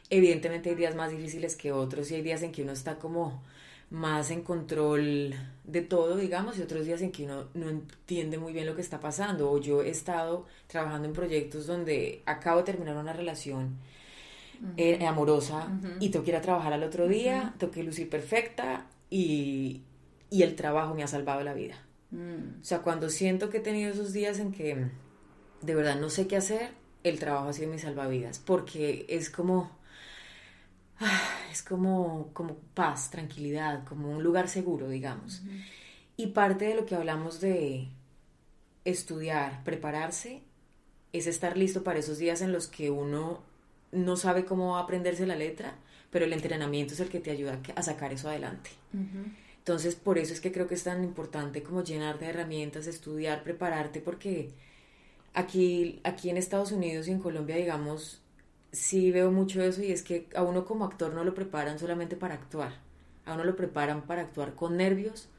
[0.09, 3.43] Evidentemente hay días más difíciles que otros y hay días en que uno está como
[3.93, 8.51] más en control de todo, digamos, y otros días en que uno no entiende muy
[8.51, 9.51] bien lo que está pasando.
[9.51, 13.77] O yo he estado trabajando en proyectos donde acabo de terminar una relación
[14.77, 15.67] eh, amorosa
[15.99, 19.81] y tengo que ir a trabajar al otro día, tengo que lucir perfecta y,
[20.31, 21.75] el trabajo me ha salvado la vida.
[22.09, 22.61] Mm.
[22.61, 24.87] O sea, cuando siento que he tenido esos días en que
[25.61, 26.71] de verdad no sé qué hacer,
[27.03, 29.69] el trabajo ha sido mi salvavidas, porque es como
[31.51, 35.41] es como, como paz, tranquilidad, como un lugar seguro, digamos.
[36.17, 37.87] Y parte de lo que hablamos de
[38.85, 40.41] estudiar, prepararse,
[41.13, 43.41] es estar listo para esos días en los que uno
[43.91, 45.75] no sabe cómo aprenderse la letra,
[46.09, 48.71] pero el entrenamiento es el que te ayuda a sacar eso adelante.
[49.59, 53.43] Entonces, por eso es que creo que es tan importante como llenarte de herramientas, estudiar,
[53.43, 54.49] prepararte, porque
[55.33, 58.22] aquí, aquí en Estados Unidos y en Colombia, digamos,
[58.73, 62.17] sí veo mucho eso y es que a uno como actor no lo preparan solamente
[62.17, 62.73] para actuar,
[63.25, 65.29] a uno lo preparan para actuar con nervios,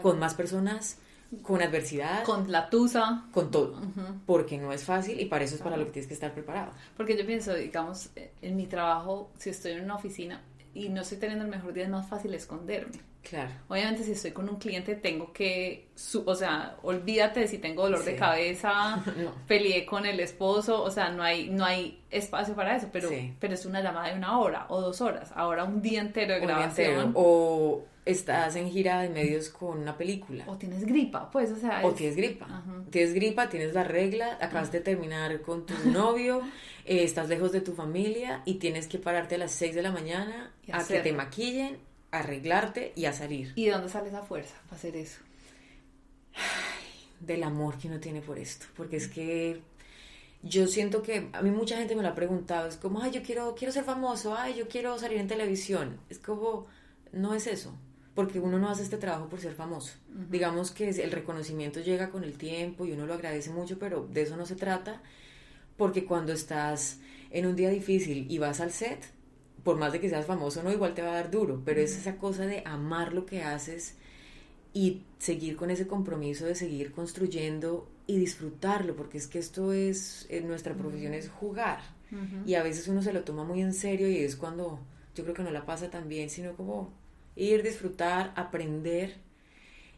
[0.00, 0.96] con más personas,
[1.42, 2.24] con adversidad.
[2.24, 3.26] Con la tusa.
[3.30, 3.78] Con todo.
[4.26, 6.72] Porque no es fácil y para eso es para lo que tienes que estar preparado.
[6.96, 10.40] Porque yo pienso, digamos, en mi trabajo, si estoy en una oficina,
[10.74, 12.98] y no estoy teniendo el mejor día, es más fácil esconderme.
[13.22, 13.50] Claro.
[13.68, 15.90] Obviamente si estoy con un cliente tengo que,
[16.24, 19.02] o sea, olvídate de si tengo dolor de cabeza,
[19.46, 23.54] peleé con el esposo, o sea, no hay, no hay espacio para eso, pero, pero
[23.54, 27.12] es una llamada de una hora o dos horas, ahora un día entero de grabación.
[27.14, 30.44] O estás en gira de medios con una película.
[30.48, 31.84] O tienes gripa, pues, o sea.
[31.84, 32.64] O tienes gripa.
[32.90, 36.42] Tienes gripa, tienes la regla, acabas de terminar con tu novio,
[36.84, 39.92] eh, estás lejos de tu familia y tienes que pararte a las 6 de la
[39.92, 41.78] mañana a que te maquillen,
[42.10, 43.52] arreglarte y a salir.
[43.54, 45.20] ¿Y de dónde sale esa fuerza para hacer eso?
[47.20, 49.60] del amor que uno tiene por esto, porque es que
[50.42, 53.22] yo siento que a mí mucha gente me lo ha preguntado, es como, ay, yo
[53.22, 56.00] quiero, quiero ser famoso, ay, yo quiero salir en televisión.
[56.10, 56.66] Es como,
[57.12, 57.78] no es eso
[58.14, 59.94] porque uno no hace este trabajo por ser famoso.
[60.30, 64.22] Digamos que el reconocimiento llega con el tiempo y uno lo agradece mucho, pero de
[64.22, 65.00] eso no se trata,
[65.76, 66.98] porque cuando estás
[67.30, 69.02] en un día difícil y vas al set,
[69.64, 71.96] por más de que seas famoso, no igual te va a dar duro, pero es
[71.96, 73.94] esa cosa de amar lo que haces
[74.74, 80.26] y seguir con ese compromiso de seguir construyendo y disfrutarlo, porque es que esto es,
[80.28, 81.80] en nuestra profesión es jugar.
[82.44, 84.80] Y a veces uno se lo toma muy en serio y es cuando
[85.14, 86.92] yo creo que no la pasa tan bien, sino como
[87.36, 89.16] ir, disfrutar, aprender.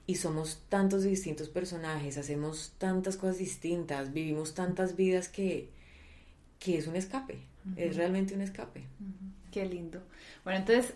[0.06, 5.70] Y somos tantos distintos personajes, hacemos tantas cosas distintas, vivimos tantas vidas que,
[6.58, 7.38] que es un escape,
[7.76, 8.84] es realmente un escape.
[9.50, 10.02] Qué lindo.
[10.44, 10.92] Bueno, entonces,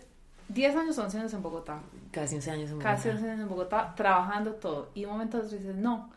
[0.49, 1.81] 10 años, 11 años en Bogotá.
[2.11, 2.95] Casi 11 años en Bogotá.
[2.95, 4.91] Casi 11 años en Bogotá, trabajando todo.
[4.93, 6.11] Y un momento dices, no,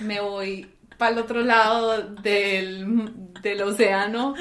[0.00, 4.34] me voy para el otro lado del, del océano.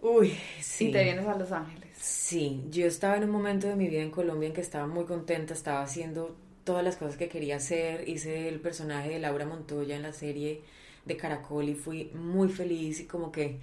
[0.00, 0.88] Uy, sí.
[0.88, 1.83] Y te vienes a Los Ángeles.
[2.04, 5.06] Sí, yo estaba en un momento de mi vida en Colombia en que estaba muy
[5.06, 9.96] contenta, estaba haciendo todas las cosas que quería hacer, hice el personaje de Laura Montoya
[9.96, 10.60] en la serie
[11.06, 13.58] de Caracol y fui muy feliz y como que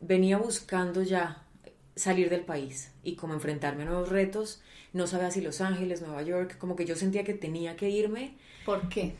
[0.00, 1.44] venía buscando ya
[1.96, 6.22] salir del país y como enfrentarme a nuevos retos, no sabía si Los Ángeles, Nueva
[6.22, 8.36] York, como que yo sentía que tenía que irme.
[8.66, 9.14] ¿Por qué?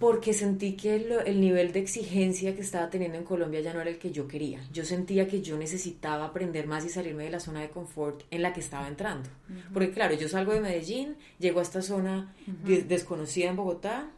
[0.00, 3.90] Porque sentí que el, nivel de exigencia que estaba teniendo en Colombia ya no era
[3.90, 4.58] el que yo quería.
[4.72, 8.40] Yo sentía que yo necesitaba aprender más y salirme de la zona de confort en
[8.40, 9.28] la que estaba entrando.
[9.74, 12.34] Porque claro, yo salgo de Medellín, llego a esta zona
[12.64, 14.08] desconocida en Bogotá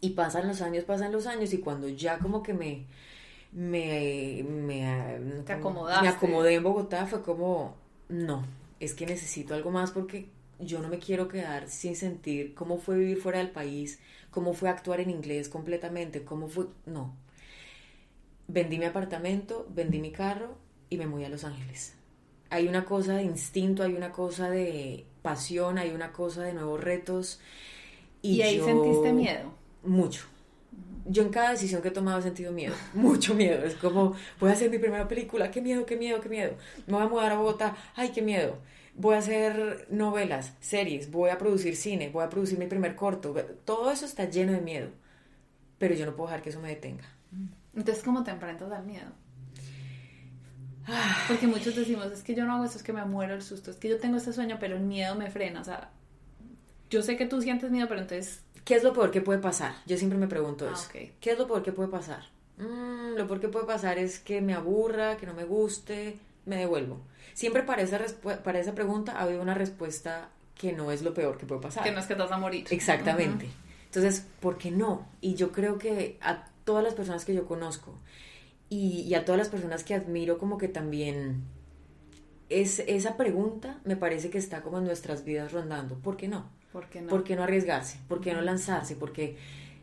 [0.00, 2.86] y pasan los años, pasan los años y cuando ya como que me...
[3.52, 7.74] Me, me, me acomodé en Bogotá fue como,
[8.08, 8.46] no,
[8.78, 10.28] es que necesito algo más porque
[10.60, 14.68] yo no me quiero quedar sin sentir cómo fue vivir fuera del país, cómo fue
[14.68, 16.66] actuar en inglés completamente, cómo fue...
[16.86, 17.14] No.
[18.48, 20.56] Vendí mi apartamento, vendí mi carro
[20.88, 21.94] y me moví a Los Ángeles.
[22.50, 26.82] Hay una cosa de instinto, hay una cosa de pasión, hay una cosa de nuevos
[26.82, 27.40] retos.
[28.22, 29.52] ¿Y, ahí sentiste miedo?
[29.84, 30.26] Mucho.
[31.06, 33.64] Yo en cada decisión que he tomado he sentido miedo, mucho miedo.
[33.64, 36.54] Es como, voy a hacer mi primera película, qué miedo, qué miedo, qué miedo.
[36.86, 38.58] Me voy a mudar a Bogotá, ay, qué miedo
[39.00, 43.34] voy a hacer novelas, series, voy a producir cine, voy a producir mi primer corto.
[43.64, 44.88] Todo eso está lleno de miedo,
[45.78, 47.08] pero yo no puedo dejar que eso me detenga.
[47.74, 49.10] Entonces, ¿cómo te enfrentas al miedo?
[51.28, 53.70] Porque muchos decimos, es que yo no hago eso, es que me muero el susto,
[53.70, 55.62] es que yo tengo este sueño, pero el miedo me frena.
[55.62, 55.90] O sea,
[56.90, 58.42] yo sé que tú sientes miedo, pero entonces...
[58.64, 59.74] ¿Qué es lo peor que puede pasar?
[59.86, 60.88] Yo siempre me pregunto ah, eso.
[60.92, 62.24] ¿Qué es lo peor que puede pasar?
[62.58, 66.56] Mm, lo peor que puede pasar es que me aburra, que no me guste, me
[66.56, 67.00] devuelvo.
[67.40, 67.98] Siempre para esa,
[68.44, 71.82] para esa pregunta ha habido una respuesta que no es lo peor que puede pasar.
[71.82, 72.66] Que no es que te vas a morir.
[72.68, 73.48] Exactamente.
[73.86, 75.08] Entonces, ¿por qué no?
[75.22, 77.94] Y yo creo que a todas las personas que yo conozco
[78.68, 81.44] y, a todas las personas que admiro como que también
[82.50, 85.94] es, esa pregunta me parece que está como en nuestras vidas rondando.
[85.94, 86.50] ¿Por qué no?
[86.74, 87.08] ¿Por qué no?
[87.08, 88.00] ¿Por qué no arriesgarse?
[88.06, 88.96] ¿Por qué no lanzarse?
[88.96, 89.38] Porque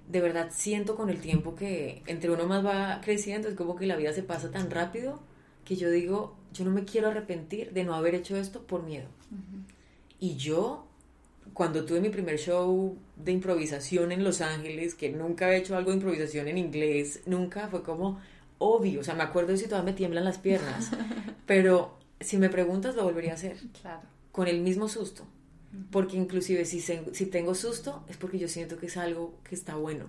[0.08, 3.88] de verdad siento con el tiempo que entre uno más va creciendo, es como que
[3.88, 5.24] la vida se pasa tan rápido
[5.68, 9.08] que yo digo, yo no me quiero arrepentir de no haber hecho esto por miedo.
[10.18, 10.88] Y yo,
[11.54, 15.92] cuando tuve mi primer show de improvisación en Los Ángeles, que nunca había hecho algo
[15.92, 18.18] de improvisación en inglés, nunca fue como
[18.60, 20.90] obvio, o sea, me acuerdo de si todavía me tiemblan las piernas,
[21.46, 23.58] pero si me preguntas lo volvería a hacer.
[23.82, 24.04] Claro.
[24.32, 25.26] Con el mismo susto.
[25.92, 29.76] Porque inclusive si, si tengo susto es porque yo siento que es algo que está
[29.76, 30.06] bueno.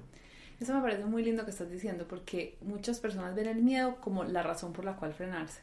[0.61, 4.25] Eso me parece muy lindo que estás diciendo porque muchas personas ven el miedo como
[4.25, 5.61] la razón por la cual frenarse.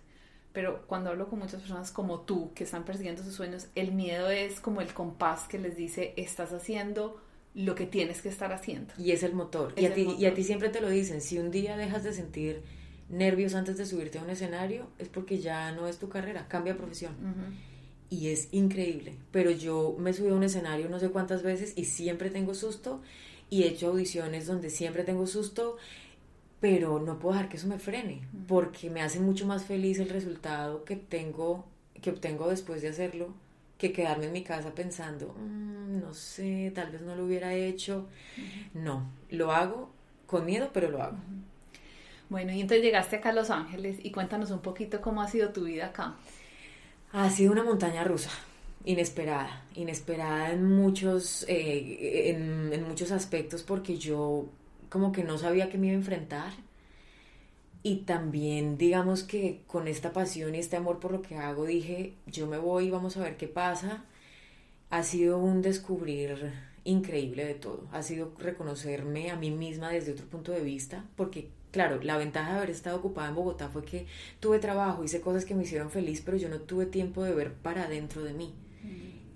[0.53, 4.29] Pero cuando hablo con muchas personas como tú que están persiguiendo sus sueños, el miedo
[4.29, 7.21] es como el compás que les dice estás haciendo
[7.53, 8.93] lo que tienes que estar haciendo.
[8.97, 9.73] Y es el motor.
[9.75, 12.13] y, a ti, y a ti siempre te lo dicen, si un día dejas de
[12.13, 12.61] sentir
[13.09, 16.77] nervios antes de subirte a un escenario, es porque ya no es tu carrera, cambia
[16.77, 17.15] profesión.
[18.09, 19.15] Y es increíble.
[19.31, 23.01] Pero yo me subí a un escenario no sé cuántas veces y siempre tengo susto
[23.55, 25.77] y he hecho audiciones donde siempre tengo susto,
[26.59, 30.09] pero no puedo dejar que eso me frene, porque me hace mucho más feliz el
[30.09, 31.63] resultado que tengo,
[32.01, 33.33] que obtengo después de hacerlo
[33.77, 38.07] que quedarme en mi casa pensando, "Mm, no sé, tal vez no lo hubiera hecho.
[38.73, 39.89] No, lo hago
[40.27, 41.17] con miedo, pero lo hago.
[42.29, 45.49] Bueno, y entonces llegaste acá a Los Ángeles y cuéntanos un poquito cómo ha sido
[45.53, 46.15] tu vida acá.
[47.13, 48.31] Ha sido una montaña rusa,
[48.85, 54.45] inesperada, inesperada en muchos, eh, en, en muchos aspectos porque yo
[54.89, 56.53] como que no sabía que me iba a enfrentar
[57.83, 62.15] y también digamos que con esta pasión y este amor por lo que hago dije,
[62.25, 64.05] yo me voy, vamos a ver qué pasa.
[64.89, 66.51] Ha sido un descubrir
[66.83, 71.49] increíble de todo, ha sido reconocerme a mí misma desde otro punto de vista, porque
[71.71, 74.07] claro, la ventaja de haber estado ocupada en Bogotá fue que
[74.39, 77.53] tuve trabajo, hice cosas que me hicieron feliz, pero yo no tuve tiempo de ver
[77.53, 78.53] para adentro de mí.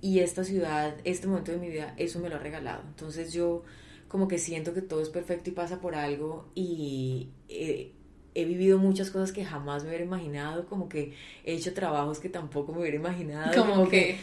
[0.01, 2.83] Y esta ciudad, este momento de mi vida, eso me lo ha regalado.
[2.88, 3.63] Entonces yo
[4.07, 7.91] como que siento que todo es perfecto y pasa por algo y eh,
[8.33, 12.29] he vivido muchas cosas que jamás me hubiera imaginado, como que he hecho trabajos que
[12.29, 13.53] tampoco me hubiera imaginado.
[13.62, 14.15] Como como que-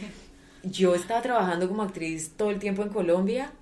[0.63, 3.53] yo estaba trabajando como actriz todo el tiempo en Colombia.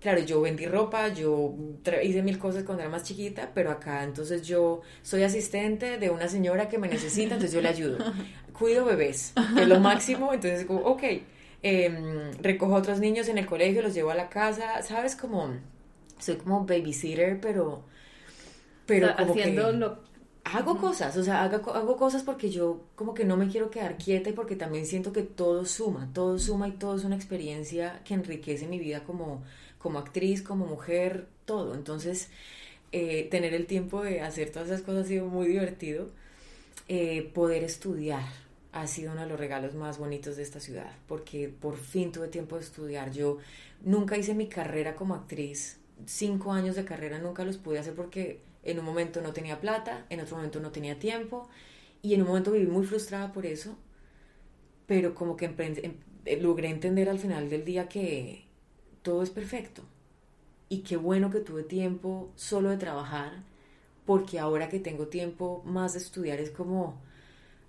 [0.00, 1.54] Claro, yo vendí ropa, yo
[2.02, 6.26] hice mil cosas cuando era más chiquita, pero acá entonces yo soy asistente de una
[6.26, 7.98] señora que me necesita, entonces yo le ayudo.
[8.52, 11.02] Cuido bebés, que es lo máximo, entonces como, ok,
[11.62, 15.16] em, recojo a otros niños en el colegio, los llevo a la casa, ¿sabes?
[15.16, 15.54] Como,
[16.18, 17.84] soy como babysitter, pero,
[18.86, 19.98] pero O sea, como que- haciendo lo
[20.44, 23.96] hago cosas, o sea, hago, hago cosas porque yo como que no me quiero quedar
[23.96, 28.02] quieta y porque también siento que todo suma, todo suma y todo es una experiencia
[28.04, 29.44] que enriquece mi vida como,
[29.78, 31.74] como actriz, como mujer, todo.
[31.74, 32.28] Entonces,
[32.92, 36.10] eh, tener el tiempo de hacer todas esas cosas ha sido muy divertido.
[36.94, 38.26] Eh, poder estudiar
[38.72, 42.28] ha sido uno de los regalos más bonitos de esta ciudad, porque por fin tuve
[42.28, 43.10] tiempo de estudiar.
[43.12, 43.38] Yo
[43.82, 48.40] nunca hice mi carrera como actriz, cinco años de carrera nunca los pude hacer porque
[48.62, 51.48] en un momento no tenía plata, en otro momento no tenía tiempo,
[52.02, 53.74] y en un momento viví muy frustrada por eso,
[54.86, 58.44] pero como que em- eh, logré entender al final del día que
[59.02, 59.82] todo es perfecto
[60.68, 63.42] y qué bueno que tuve tiempo solo de trabajar,
[64.12, 67.00] porque ahora que tengo tiempo más de estudiar es como,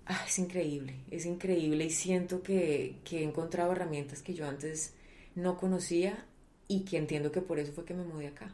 [0.04, 4.92] ah, es increíble, es increíble y siento que, que he encontrado herramientas que yo antes
[5.34, 6.22] no conocía
[6.68, 8.52] y que entiendo que por eso fue que me mudé acá.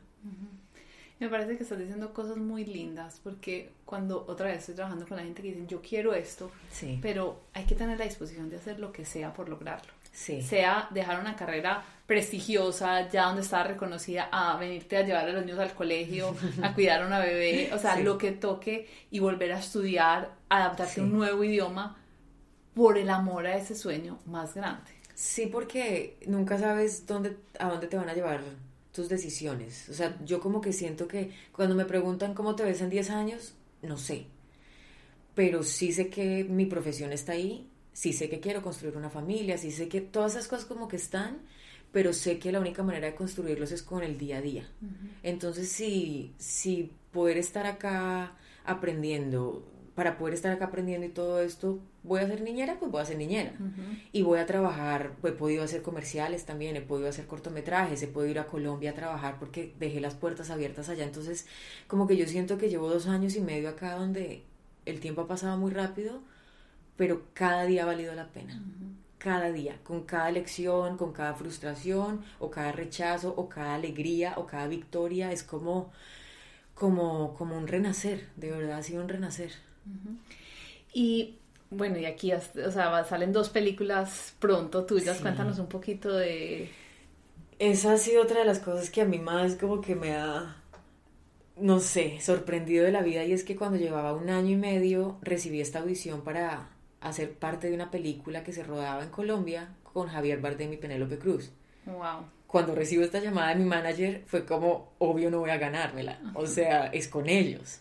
[1.19, 5.17] Me parece que estás diciendo cosas muy lindas porque cuando otra vez estoy trabajando con
[5.17, 8.59] la gente que dicen yo quiero esto, Sí, pero hay que tener la disposición de
[8.59, 9.93] hacer lo que sea por lograrlo.
[10.13, 15.33] Sí, Sea dejar una carrera prestigiosa, ya donde está reconocida, a venirte a llevar a
[15.33, 18.03] los niños al colegio, a cuidar a una bebé, o sea, Sí.
[18.03, 21.01] lo que toque y volver a estudiar, adaptarse Sí.
[21.01, 21.97] a un nuevo idioma
[22.75, 24.91] por el amor a ese sueño más grande.
[25.15, 28.41] Sí, porque nunca sabes dónde, a dónde te van a llevar
[28.93, 29.89] tus decisiones.
[29.89, 33.11] O sea, yo como que siento que cuando me preguntan cómo te ves en 10
[33.11, 34.27] años, no sé.
[35.35, 39.59] Pero sí sé que mi profesión está ahí, sí sé que quiero construir una familia,
[39.59, 41.39] sí sé que todas esas cosas como que están,
[41.93, 44.69] pero sé que la única manera de construirlos es con el día a día.
[45.23, 51.81] Entonces, si, si poder estar acá aprendiendo, para poder estar acá aprendiendo y todo esto,
[52.03, 53.53] voy a ser niñera, pues voy a ser niñera.
[54.13, 58.31] Y voy a trabajar, he podido hacer comerciales también, he podido hacer cortometrajes, he podido
[58.31, 61.05] ir a Colombia a trabajar porque dejé las puertas abiertas allá.
[61.05, 61.47] Entonces,
[61.89, 64.45] como que yo siento que llevo dos años y medio acá donde
[64.87, 66.23] el tiempo ha pasado muy rápido,
[67.01, 68.63] pero cada día ha valido la pena.
[69.17, 74.47] Cada día, con cada lección, con cada frustración, o cada rechazo, o cada alegría, o
[74.47, 75.91] cada victoria, es como,
[76.75, 79.51] como, como un renacer, de verdad ha sido un renacer.
[80.93, 81.39] Y
[81.71, 85.17] bueno, y aquí o sea, salen dos películas pronto tuyas.
[85.17, 85.23] Sí.
[85.23, 86.71] Cuéntanos un poquito de...
[87.59, 90.55] Esa ha sido otra de las cosas que a mí más como que me ha,
[91.57, 95.17] no sé, sorprendido de la vida y es que cuando llevaba un año y medio
[95.23, 96.69] recibí esta audición para
[97.01, 101.19] hacer parte de una película que se rodaba en Colombia con Javier Bardem y Penélope
[101.19, 101.51] Cruz.
[101.87, 102.25] Wow.
[102.47, 106.47] Cuando recibo esta llamada de mi manager fue como, obvio no voy a ganármela, o
[106.47, 107.81] sea, es con ellos.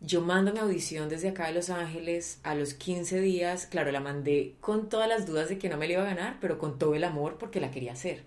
[0.00, 3.98] Yo mando mi audición desde acá de Los Ángeles a los 15 días, claro, la
[3.98, 6.78] mandé con todas las dudas de que no me la iba a ganar, pero con
[6.78, 8.22] todo el amor porque la quería hacer.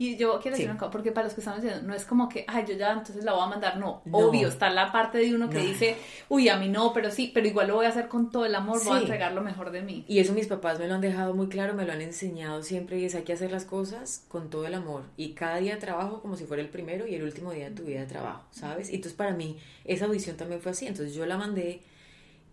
[0.00, 0.70] Y yo quiero decir Sí.
[0.70, 2.92] una cosa, porque para los que estamos diciendo, no es como que, ay, yo ya
[2.92, 4.00] entonces la voy a mandar, no.
[4.04, 4.18] No.
[4.18, 5.64] Obvio, está la parte de uno que No.
[5.64, 5.96] dice,
[6.28, 8.54] uy, a mí no, pero sí, pero igual lo voy a hacer con todo el
[8.54, 10.04] amor, voy a entregar lo mejor de mí.
[10.06, 13.00] Y eso mis papás me lo han dejado muy claro, me lo han enseñado siempre
[13.00, 15.02] y es hay que hacer las cosas con todo el amor.
[15.16, 17.82] Y cada día trabajo como si fuera el primero y el último día de tu
[17.82, 18.90] vida de trabajo, ¿sabes?
[18.90, 20.86] Y entonces para mí esa audición también fue así.
[20.86, 21.80] Entonces yo la mandé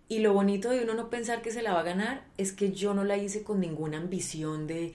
[0.08, 2.72] y lo bonito de uno no pensar que se la va a ganar es que
[2.72, 4.94] yo no la hice con ninguna ambición de,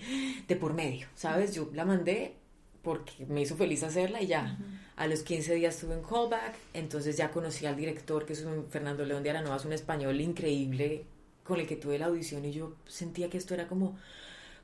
[0.48, 1.55] de por medio, ¿sabes?
[1.55, 2.34] Yo la mandé
[2.83, 4.59] porque me hizo feliz hacerla y ya.
[4.97, 8.66] A los 15 días tuve un callback, entonces ya conocí al director, que es un
[8.68, 11.05] Fernando León de Aranoa, es un español increíble,
[11.45, 13.97] con el que tuve la audición y yo sentía que esto era como,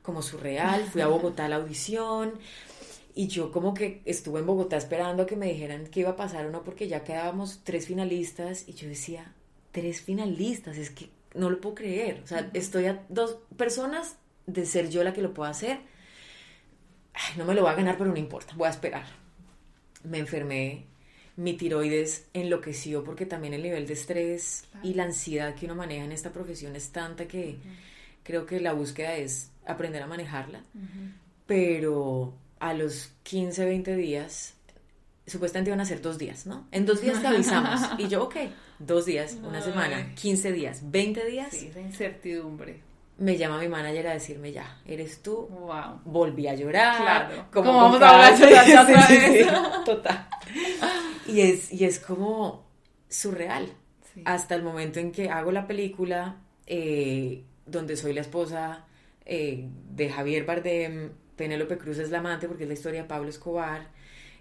[0.02, 0.84] como surreal.
[0.84, 2.34] Fui a Bogotá a la audición
[3.14, 6.16] y yo como que estuve en Bogotá esperando a que me dijeran qué iba a
[6.16, 9.32] pasar o no, porque ya quedábamos tres finalistas y yo decía,
[9.72, 12.20] tres finalistas, es que no lo puedo creer.
[12.22, 15.80] O sea, estoy a dos personas de ser yo la que lo pueda hacer.
[17.36, 19.04] No me lo va a ganar, pero no importa, voy a esperar.
[20.04, 20.84] Me enfermé,
[21.36, 26.04] mi tiroides enloqueció porque también el nivel de estrés y la ansiedad que uno maneja
[26.04, 27.58] en esta profesión es tanta que
[28.22, 30.62] creo que la búsqueda es aprender a manejarla.
[31.46, 34.54] Pero a los 15, 20 días
[35.26, 36.66] supuestamente iban a ser dos días, ¿no?
[36.70, 37.80] En dos días te avisamos.
[37.98, 38.36] Y yo, ok,
[38.78, 41.48] dos días, una semana, 15 días, 20 días.
[41.50, 42.80] Sí, esa incertidumbre.
[43.18, 45.48] Me llama mi manager a decirme, ya, eres tú.
[45.48, 46.00] Wow.
[46.04, 46.96] Volví a llorar.
[47.00, 47.46] Claro.
[47.52, 49.46] Como vamos a hablar de otra vez.
[49.84, 50.28] Total.
[51.26, 52.66] Y es, y es como
[53.08, 53.72] surreal.
[54.24, 56.36] Hasta el momento en que hago la película,
[56.66, 58.86] eh, donde soy la esposa
[59.26, 63.28] eh, de Javier Bardem, Penélope Cruz es la amante, porque es la historia de Pablo
[63.28, 63.88] Escobar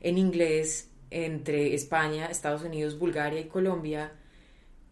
[0.02, 4.14] en inglés entre España, Estados Unidos, Bulgaria y Colombia,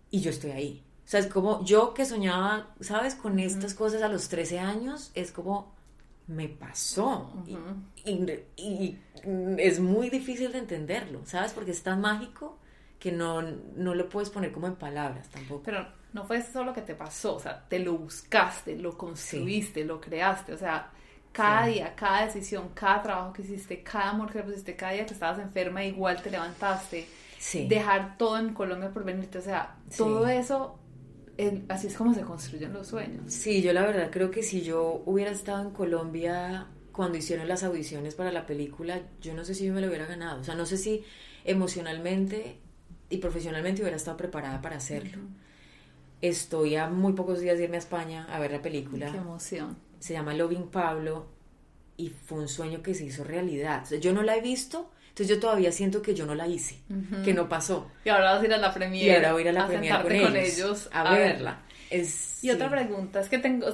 [0.10, 0.84] y yo estoy ahí.
[1.14, 3.14] O sea, es como yo que soñaba, ¿sabes?
[3.14, 5.72] Con estas cosas a los 13 años, es como
[6.26, 7.32] me pasó.
[8.04, 8.98] y,
[9.60, 11.52] es muy difícil de entenderlo, ¿sabes?
[11.54, 12.58] Porque es tan mágico
[12.98, 15.62] que no, no lo puedes poner como en palabras tampoco.
[15.64, 20.02] Pero no fue solo que te pasó, o sea, te lo buscaste, lo construiste, lo
[20.02, 20.90] creaste, o sea,
[21.32, 25.06] cada día, cada decisión, cada trabajo que hiciste, cada amor que le pusiste, cada día
[25.06, 27.08] que estabas enferma, igual te levantaste.
[27.68, 30.80] Dejar todo en Colombia por venirte, o sea, todo eso,
[31.70, 33.32] así es como se construyen los sueños.
[33.34, 37.64] Sí, yo la verdad creo que si yo hubiera estado en Colombia cuando hicieron las
[37.64, 40.42] audiciones para la película, yo no sé si yo me lo hubiera ganado.
[40.42, 41.04] O sea, no sé si
[41.44, 42.58] emocionalmente
[43.10, 45.20] y profesionalmente hubiera estado preparada para hacerlo.
[46.22, 49.12] Estoy a muy pocos días de irme a España a ver la película.
[49.12, 51.28] Qué emoción se llama Loving Pablo
[51.96, 53.90] y fue un sueño que se hizo realidad.
[54.02, 56.80] yo no la he visto, entonces yo todavía siento que yo no la hice,
[57.24, 57.92] que no pasó.
[58.04, 59.12] Y ahora vas a ir a la premiere.
[59.12, 61.62] Y ahora voy a ir a la premiere con, ellos, a, verla.
[61.92, 63.68] Es, y otra pregunta, es que tengo,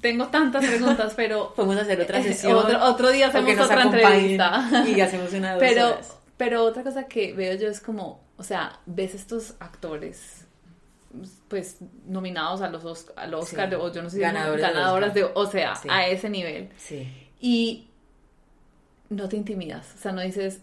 [0.00, 1.52] tengo tantas preguntas, pero...
[1.52, 2.54] Podemos hacer otra sesión.
[2.80, 4.84] Otro, día hacemos otra entrevista.
[4.86, 5.98] Y hacemos una pero,
[6.36, 10.46] pero otra cosa que veo yo es como, o sea, ves estos actores
[11.48, 16.30] pues nominados a los Oscar, o yo no sé ganadores de, o sea, a ese
[16.30, 16.68] nivel.
[16.76, 17.08] Sí.
[17.40, 17.88] Y
[19.10, 20.60] no te intimidas, o sea, no dices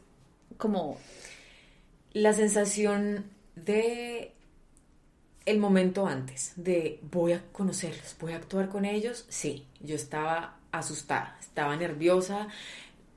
[0.58, 0.98] como
[2.14, 3.26] la sensación
[3.56, 4.34] de
[5.46, 10.58] el momento antes de voy a conocerlos, voy a actuar con ellos, sí, yo estaba
[10.72, 12.48] asustada, estaba nerviosa,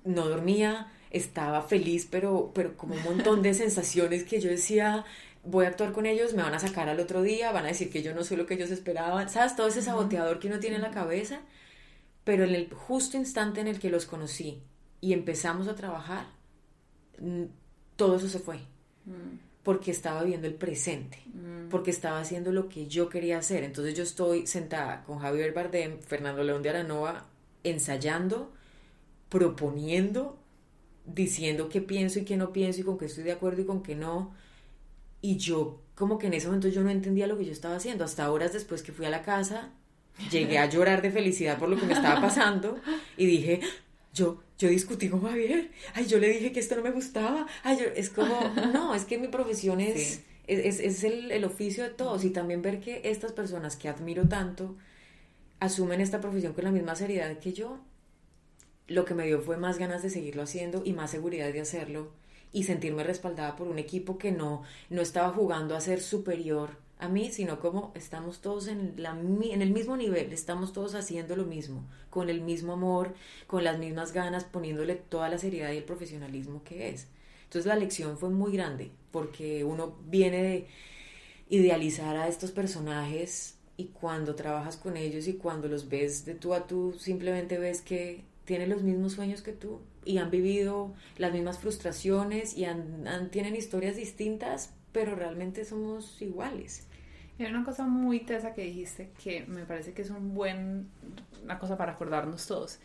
[0.05, 5.05] no dormía, estaba feliz, pero, pero como un montón de sensaciones que yo decía,
[5.45, 7.91] voy a actuar con ellos, me van a sacar al otro día, van a decir
[7.91, 9.57] que yo no soy lo que ellos esperaban, ¿sabes?
[9.57, 11.41] Todo ese saboteador que uno tiene en la cabeza,
[12.25, 14.63] pero en el justo instante en el que los conocí
[15.01, 16.27] y empezamos a trabajar,
[17.97, 18.59] todo eso se fue,
[19.07, 19.39] mm.
[19.63, 21.69] porque estaba viendo el presente, mm.
[21.71, 23.65] porque estaba haciendo lo que yo quería hacer.
[23.65, 27.27] Entonces yo estoy sentada con Javier Bardem, Fernando León de Aranova,
[27.63, 28.53] ensayando,
[29.29, 30.39] proponiendo,
[31.07, 33.83] diciendo qué pienso y qué no pienso y con qué estoy de acuerdo y con
[33.83, 34.33] qué no
[35.25, 38.05] y yo como que en ese momento yo no entendía lo que yo estaba haciendo.
[38.05, 39.71] Hasta horas después que fui a la casa,
[40.31, 42.79] llegué a llorar de felicidad por lo que me estaba pasando
[43.17, 43.61] y dije,
[44.13, 47.79] yo, yo discutí con Javier, ay, yo le dije que esto no me gustaba, ay,
[47.97, 48.39] es como,
[48.73, 52.25] no, es que mi profesión es, es, es, el, el, oficio de todos.
[52.25, 54.77] Y también ver que estas personas que admiro tanto
[55.61, 57.81] asumen esta profesión con la misma seriedad que yo,
[58.87, 62.13] lo que me dio fue más ganas de seguirlo haciendo y más seguridad de hacerlo
[62.53, 67.09] y sentirme respaldada por un equipo que no, no estaba jugando a ser superior a
[67.09, 71.45] mí, sino como estamos todos en, la, en el mismo nivel, estamos todos haciendo lo
[71.45, 73.15] mismo, con el mismo amor,
[73.47, 77.09] con las mismas ganas, poniéndole toda la seriedad y el profesionalismo que es.
[77.45, 80.67] Entonces la lección fue muy grande, porque uno viene de
[81.49, 86.55] idealizar a estos personajes y cuando trabajas con ellos y cuando los ves de tú
[86.55, 91.33] a tú, simplemente ves que tienen los mismos sueños que tú y han vivido las
[91.33, 96.87] mismas frustraciones y han, tienen historias distintas, pero realmente somos iguales.
[97.37, 100.89] Hay una cosa muy tesa que dijiste que me parece que es un buen,
[101.43, 102.79] una cosa para acordarnos todos.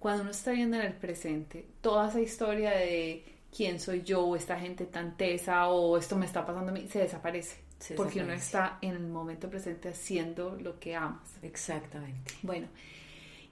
[0.00, 3.24] Cuando uno está viendo en el presente toda esa historia de
[3.56, 6.88] quién soy yo, o esta gente tan tesa, o esto me está pasando a mí,
[6.88, 7.56] se desaparece.
[7.96, 11.36] porque uno está en el momento presente haciendo lo que amas.
[11.42, 12.34] Exactamente.
[12.42, 12.66] Bueno,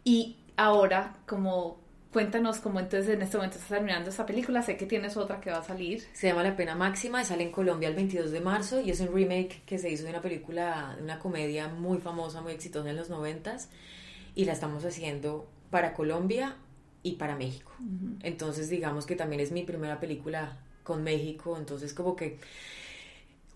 [0.02, 1.85] y ahora, como
[2.16, 4.62] cuéntanos cómo entonces en este momento estás terminando esta película.
[4.62, 6.02] Sé que tienes otra que va a salir.
[6.14, 9.14] Se llama La Pena Máxima, sale en Colombia el 22 de marzo y es un
[9.14, 12.96] remake que se hizo de una película, de una comedia muy famosa, muy exitosa en
[12.96, 13.68] los noventas
[14.34, 16.56] y la estamos haciendo para Colombia
[17.02, 17.72] y para México.
[18.22, 22.38] Entonces digamos que también es mi primera película con México, entonces como que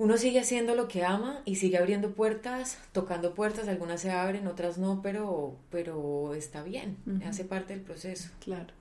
[0.01, 4.47] uno sigue haciendo lo que ama y sigue abriendo puertas, tocando puertas, algunas se abren,
[4.47, 6.97] otras no, pero, pero está bien,
[7.27, 8.31] hace parte del proceso.
[8.43, 8.73] Claro.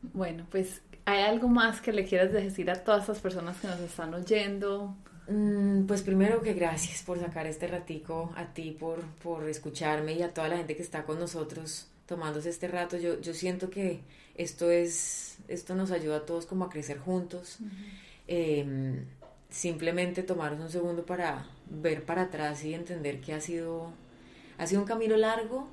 [0.00, 3.80] Bueno, pues ¿hay algo más que le quieras decir a todas estas personas que nos
[3.80, 4.94] están oyendo?
[5.26, 10.22] Mm, pues primero que gracias por sacar este ratico, a ti por, por escucharme y
[10.22, 12.96] a toda la gente que está con nosotros tomándose este rato.
[12.96, 14.02] Yo, yo siento que
[14.36, 17.58] esto es, esto nos ayuda a todos como a crecer juntos
[19.48, 23.92] simplemente tomaros un segundo para ver para atrás y entender que ha sido,
[24.58, 25.68] ha sido un camino largo,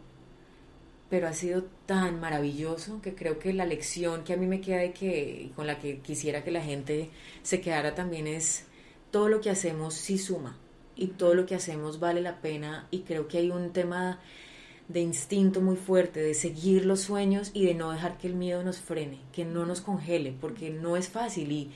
[1.09, 4.86] pero ha sido tan maravilloso que creo que la lección que a mí me queda
[4.86, 7.09] y que con la que quisiera que la gente
[7.43, 8.65] se quedara también es
[9.11, 10.57] todo lo que hacemos sí suma
[10.95, 14.19] y todo lo que hacemos vale la pena y creo que hay un tema
[14.88, 18.63] de instinto muy fuerte, de seguir los sueños y de no dejar que el miedo
[18.63, 21.71] nos frene, que no nos congele, porque no es fácil y,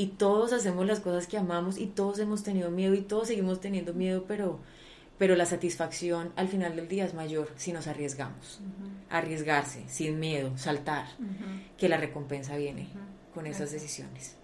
[0.00, 3.60] y todos hacemos las cosas que amamos y todos hemos tenido miedo y todos seguimos
[3.60, 4.58] teniendo miedo, pero,
[5.18, 8.62] pero la satisfacción al final del día es mayor si nos arriesgamos.
[9.10, 11.04] Arriesgarse, sin miedo, saltar,
[11.76, 12.88] que la recompensa viene
[13.34, 14.36] con esas decisiones.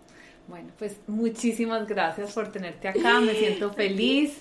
[0.47, 4.37] Bueno, pues muchísimas gracias por tenerte acá, me siento feliz,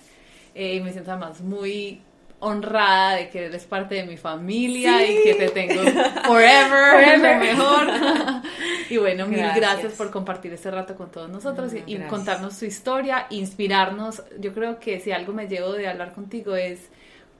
[0.54, 2.02] eh, me siento además muy
[2.40, 5.82] honrada de que eres parte de mi familia y que te tengo
[6.26, 7.88] forever, lo mejor.
[8.90, 9.94] y bueno, mil gracias.
[9.94, 14.24] por compartir este rato con todos nosotros y, contarnos tu historia, inspirarnos.
[14.40, 16.90] Yo creo que si algo me llevo de hablar contigo es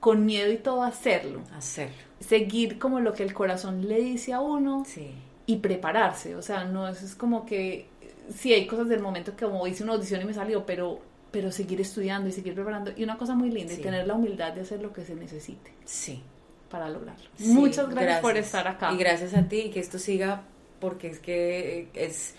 [0.00, 1.42] con miedo y todo hacerlo.
[1.56, 1.94] Hacerlo.
[2.20, 4.84] Seguir como lo que el corazón le dice a uno
[5.46, 6.34] y prepararse.
[6.34, 7.86] O sea, no es, es como que
[8.34, 11.50] sí hay cosas del momento que como hice una audición y me salió, pero pero
[11.50, 12.92] seguir estudiando y seguir preparando.
[12.96, 15.72] Y una cosa muy linda, es tener la humildad de hacer lo que se necesite.
[15.84, 16.22] Sí.
[16.70, 17.28] Para lograrlo.
[17.38, 18.92] Muchas gracias, por estar acá.
[18.92, 20.42] Y gracias a ti, y que esto siga,
[20.80, 22.34] porque es que es,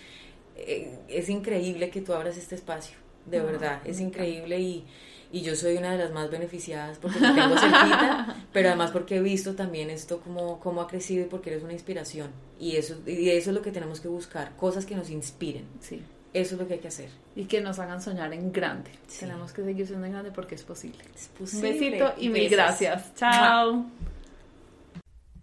[0.55, 4.85] eh, es increíble que tú abras este espacio, de verdad, es increíble y,
[5.31, 9.17] y, yo soy una de las más beneficiadas porque te tengo cerquita, pero además porque
[9.17, 12.31] he visto también esto como, como ha crecido y porque eres una inspiración.
[12.59, 15.65] Y eso, y eso es lo que tenemos que buscar, cosas que nos inspiren.
[15.81, 16.01] Sí.
[16.33, 17.09] Eso es lo que hay que hacer.
[17.35, 18.91] Y que nos hagan soñar en grande.
[19.19, 20.99] Tenemos que seguir siendo en grande porque es posible.
[21.15, 21.69] Es posible.
[21.69, 23.15] Un besito y mil gracias.
[23.15, 23.85] Chao.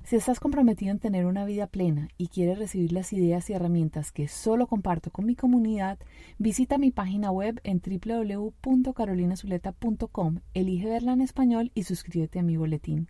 [0.05, 4.12] Si estás comprometido en tener una vida plena y quieres recibir las ideas y herramientas
[4.12, 5.99] que solo comparto con mi comunidad,
[6.37, 13.09] visita mi página web en www.carolinazuleta.com, elige verla en español y suscríbete a mi boletín.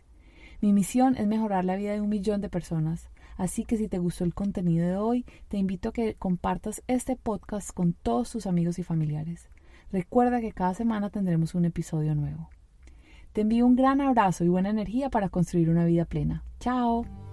[0.60, 3.10] Mi misión es mejorar la vida de un millón de personas.
[3.36, 7.16] Así que si te gustó el contenido de hoy, te invito a que compartas este
[7.16, 9.48] podcast con todos tus amigos y familiares.
[9.92, 12.48] Recuerda que cada semana tendremos un episodio nuevo.
[13.32, 16.44] Te envío un gran abrazo y buena energía para construir una vida plena.
[16.60, 17.23] Chao.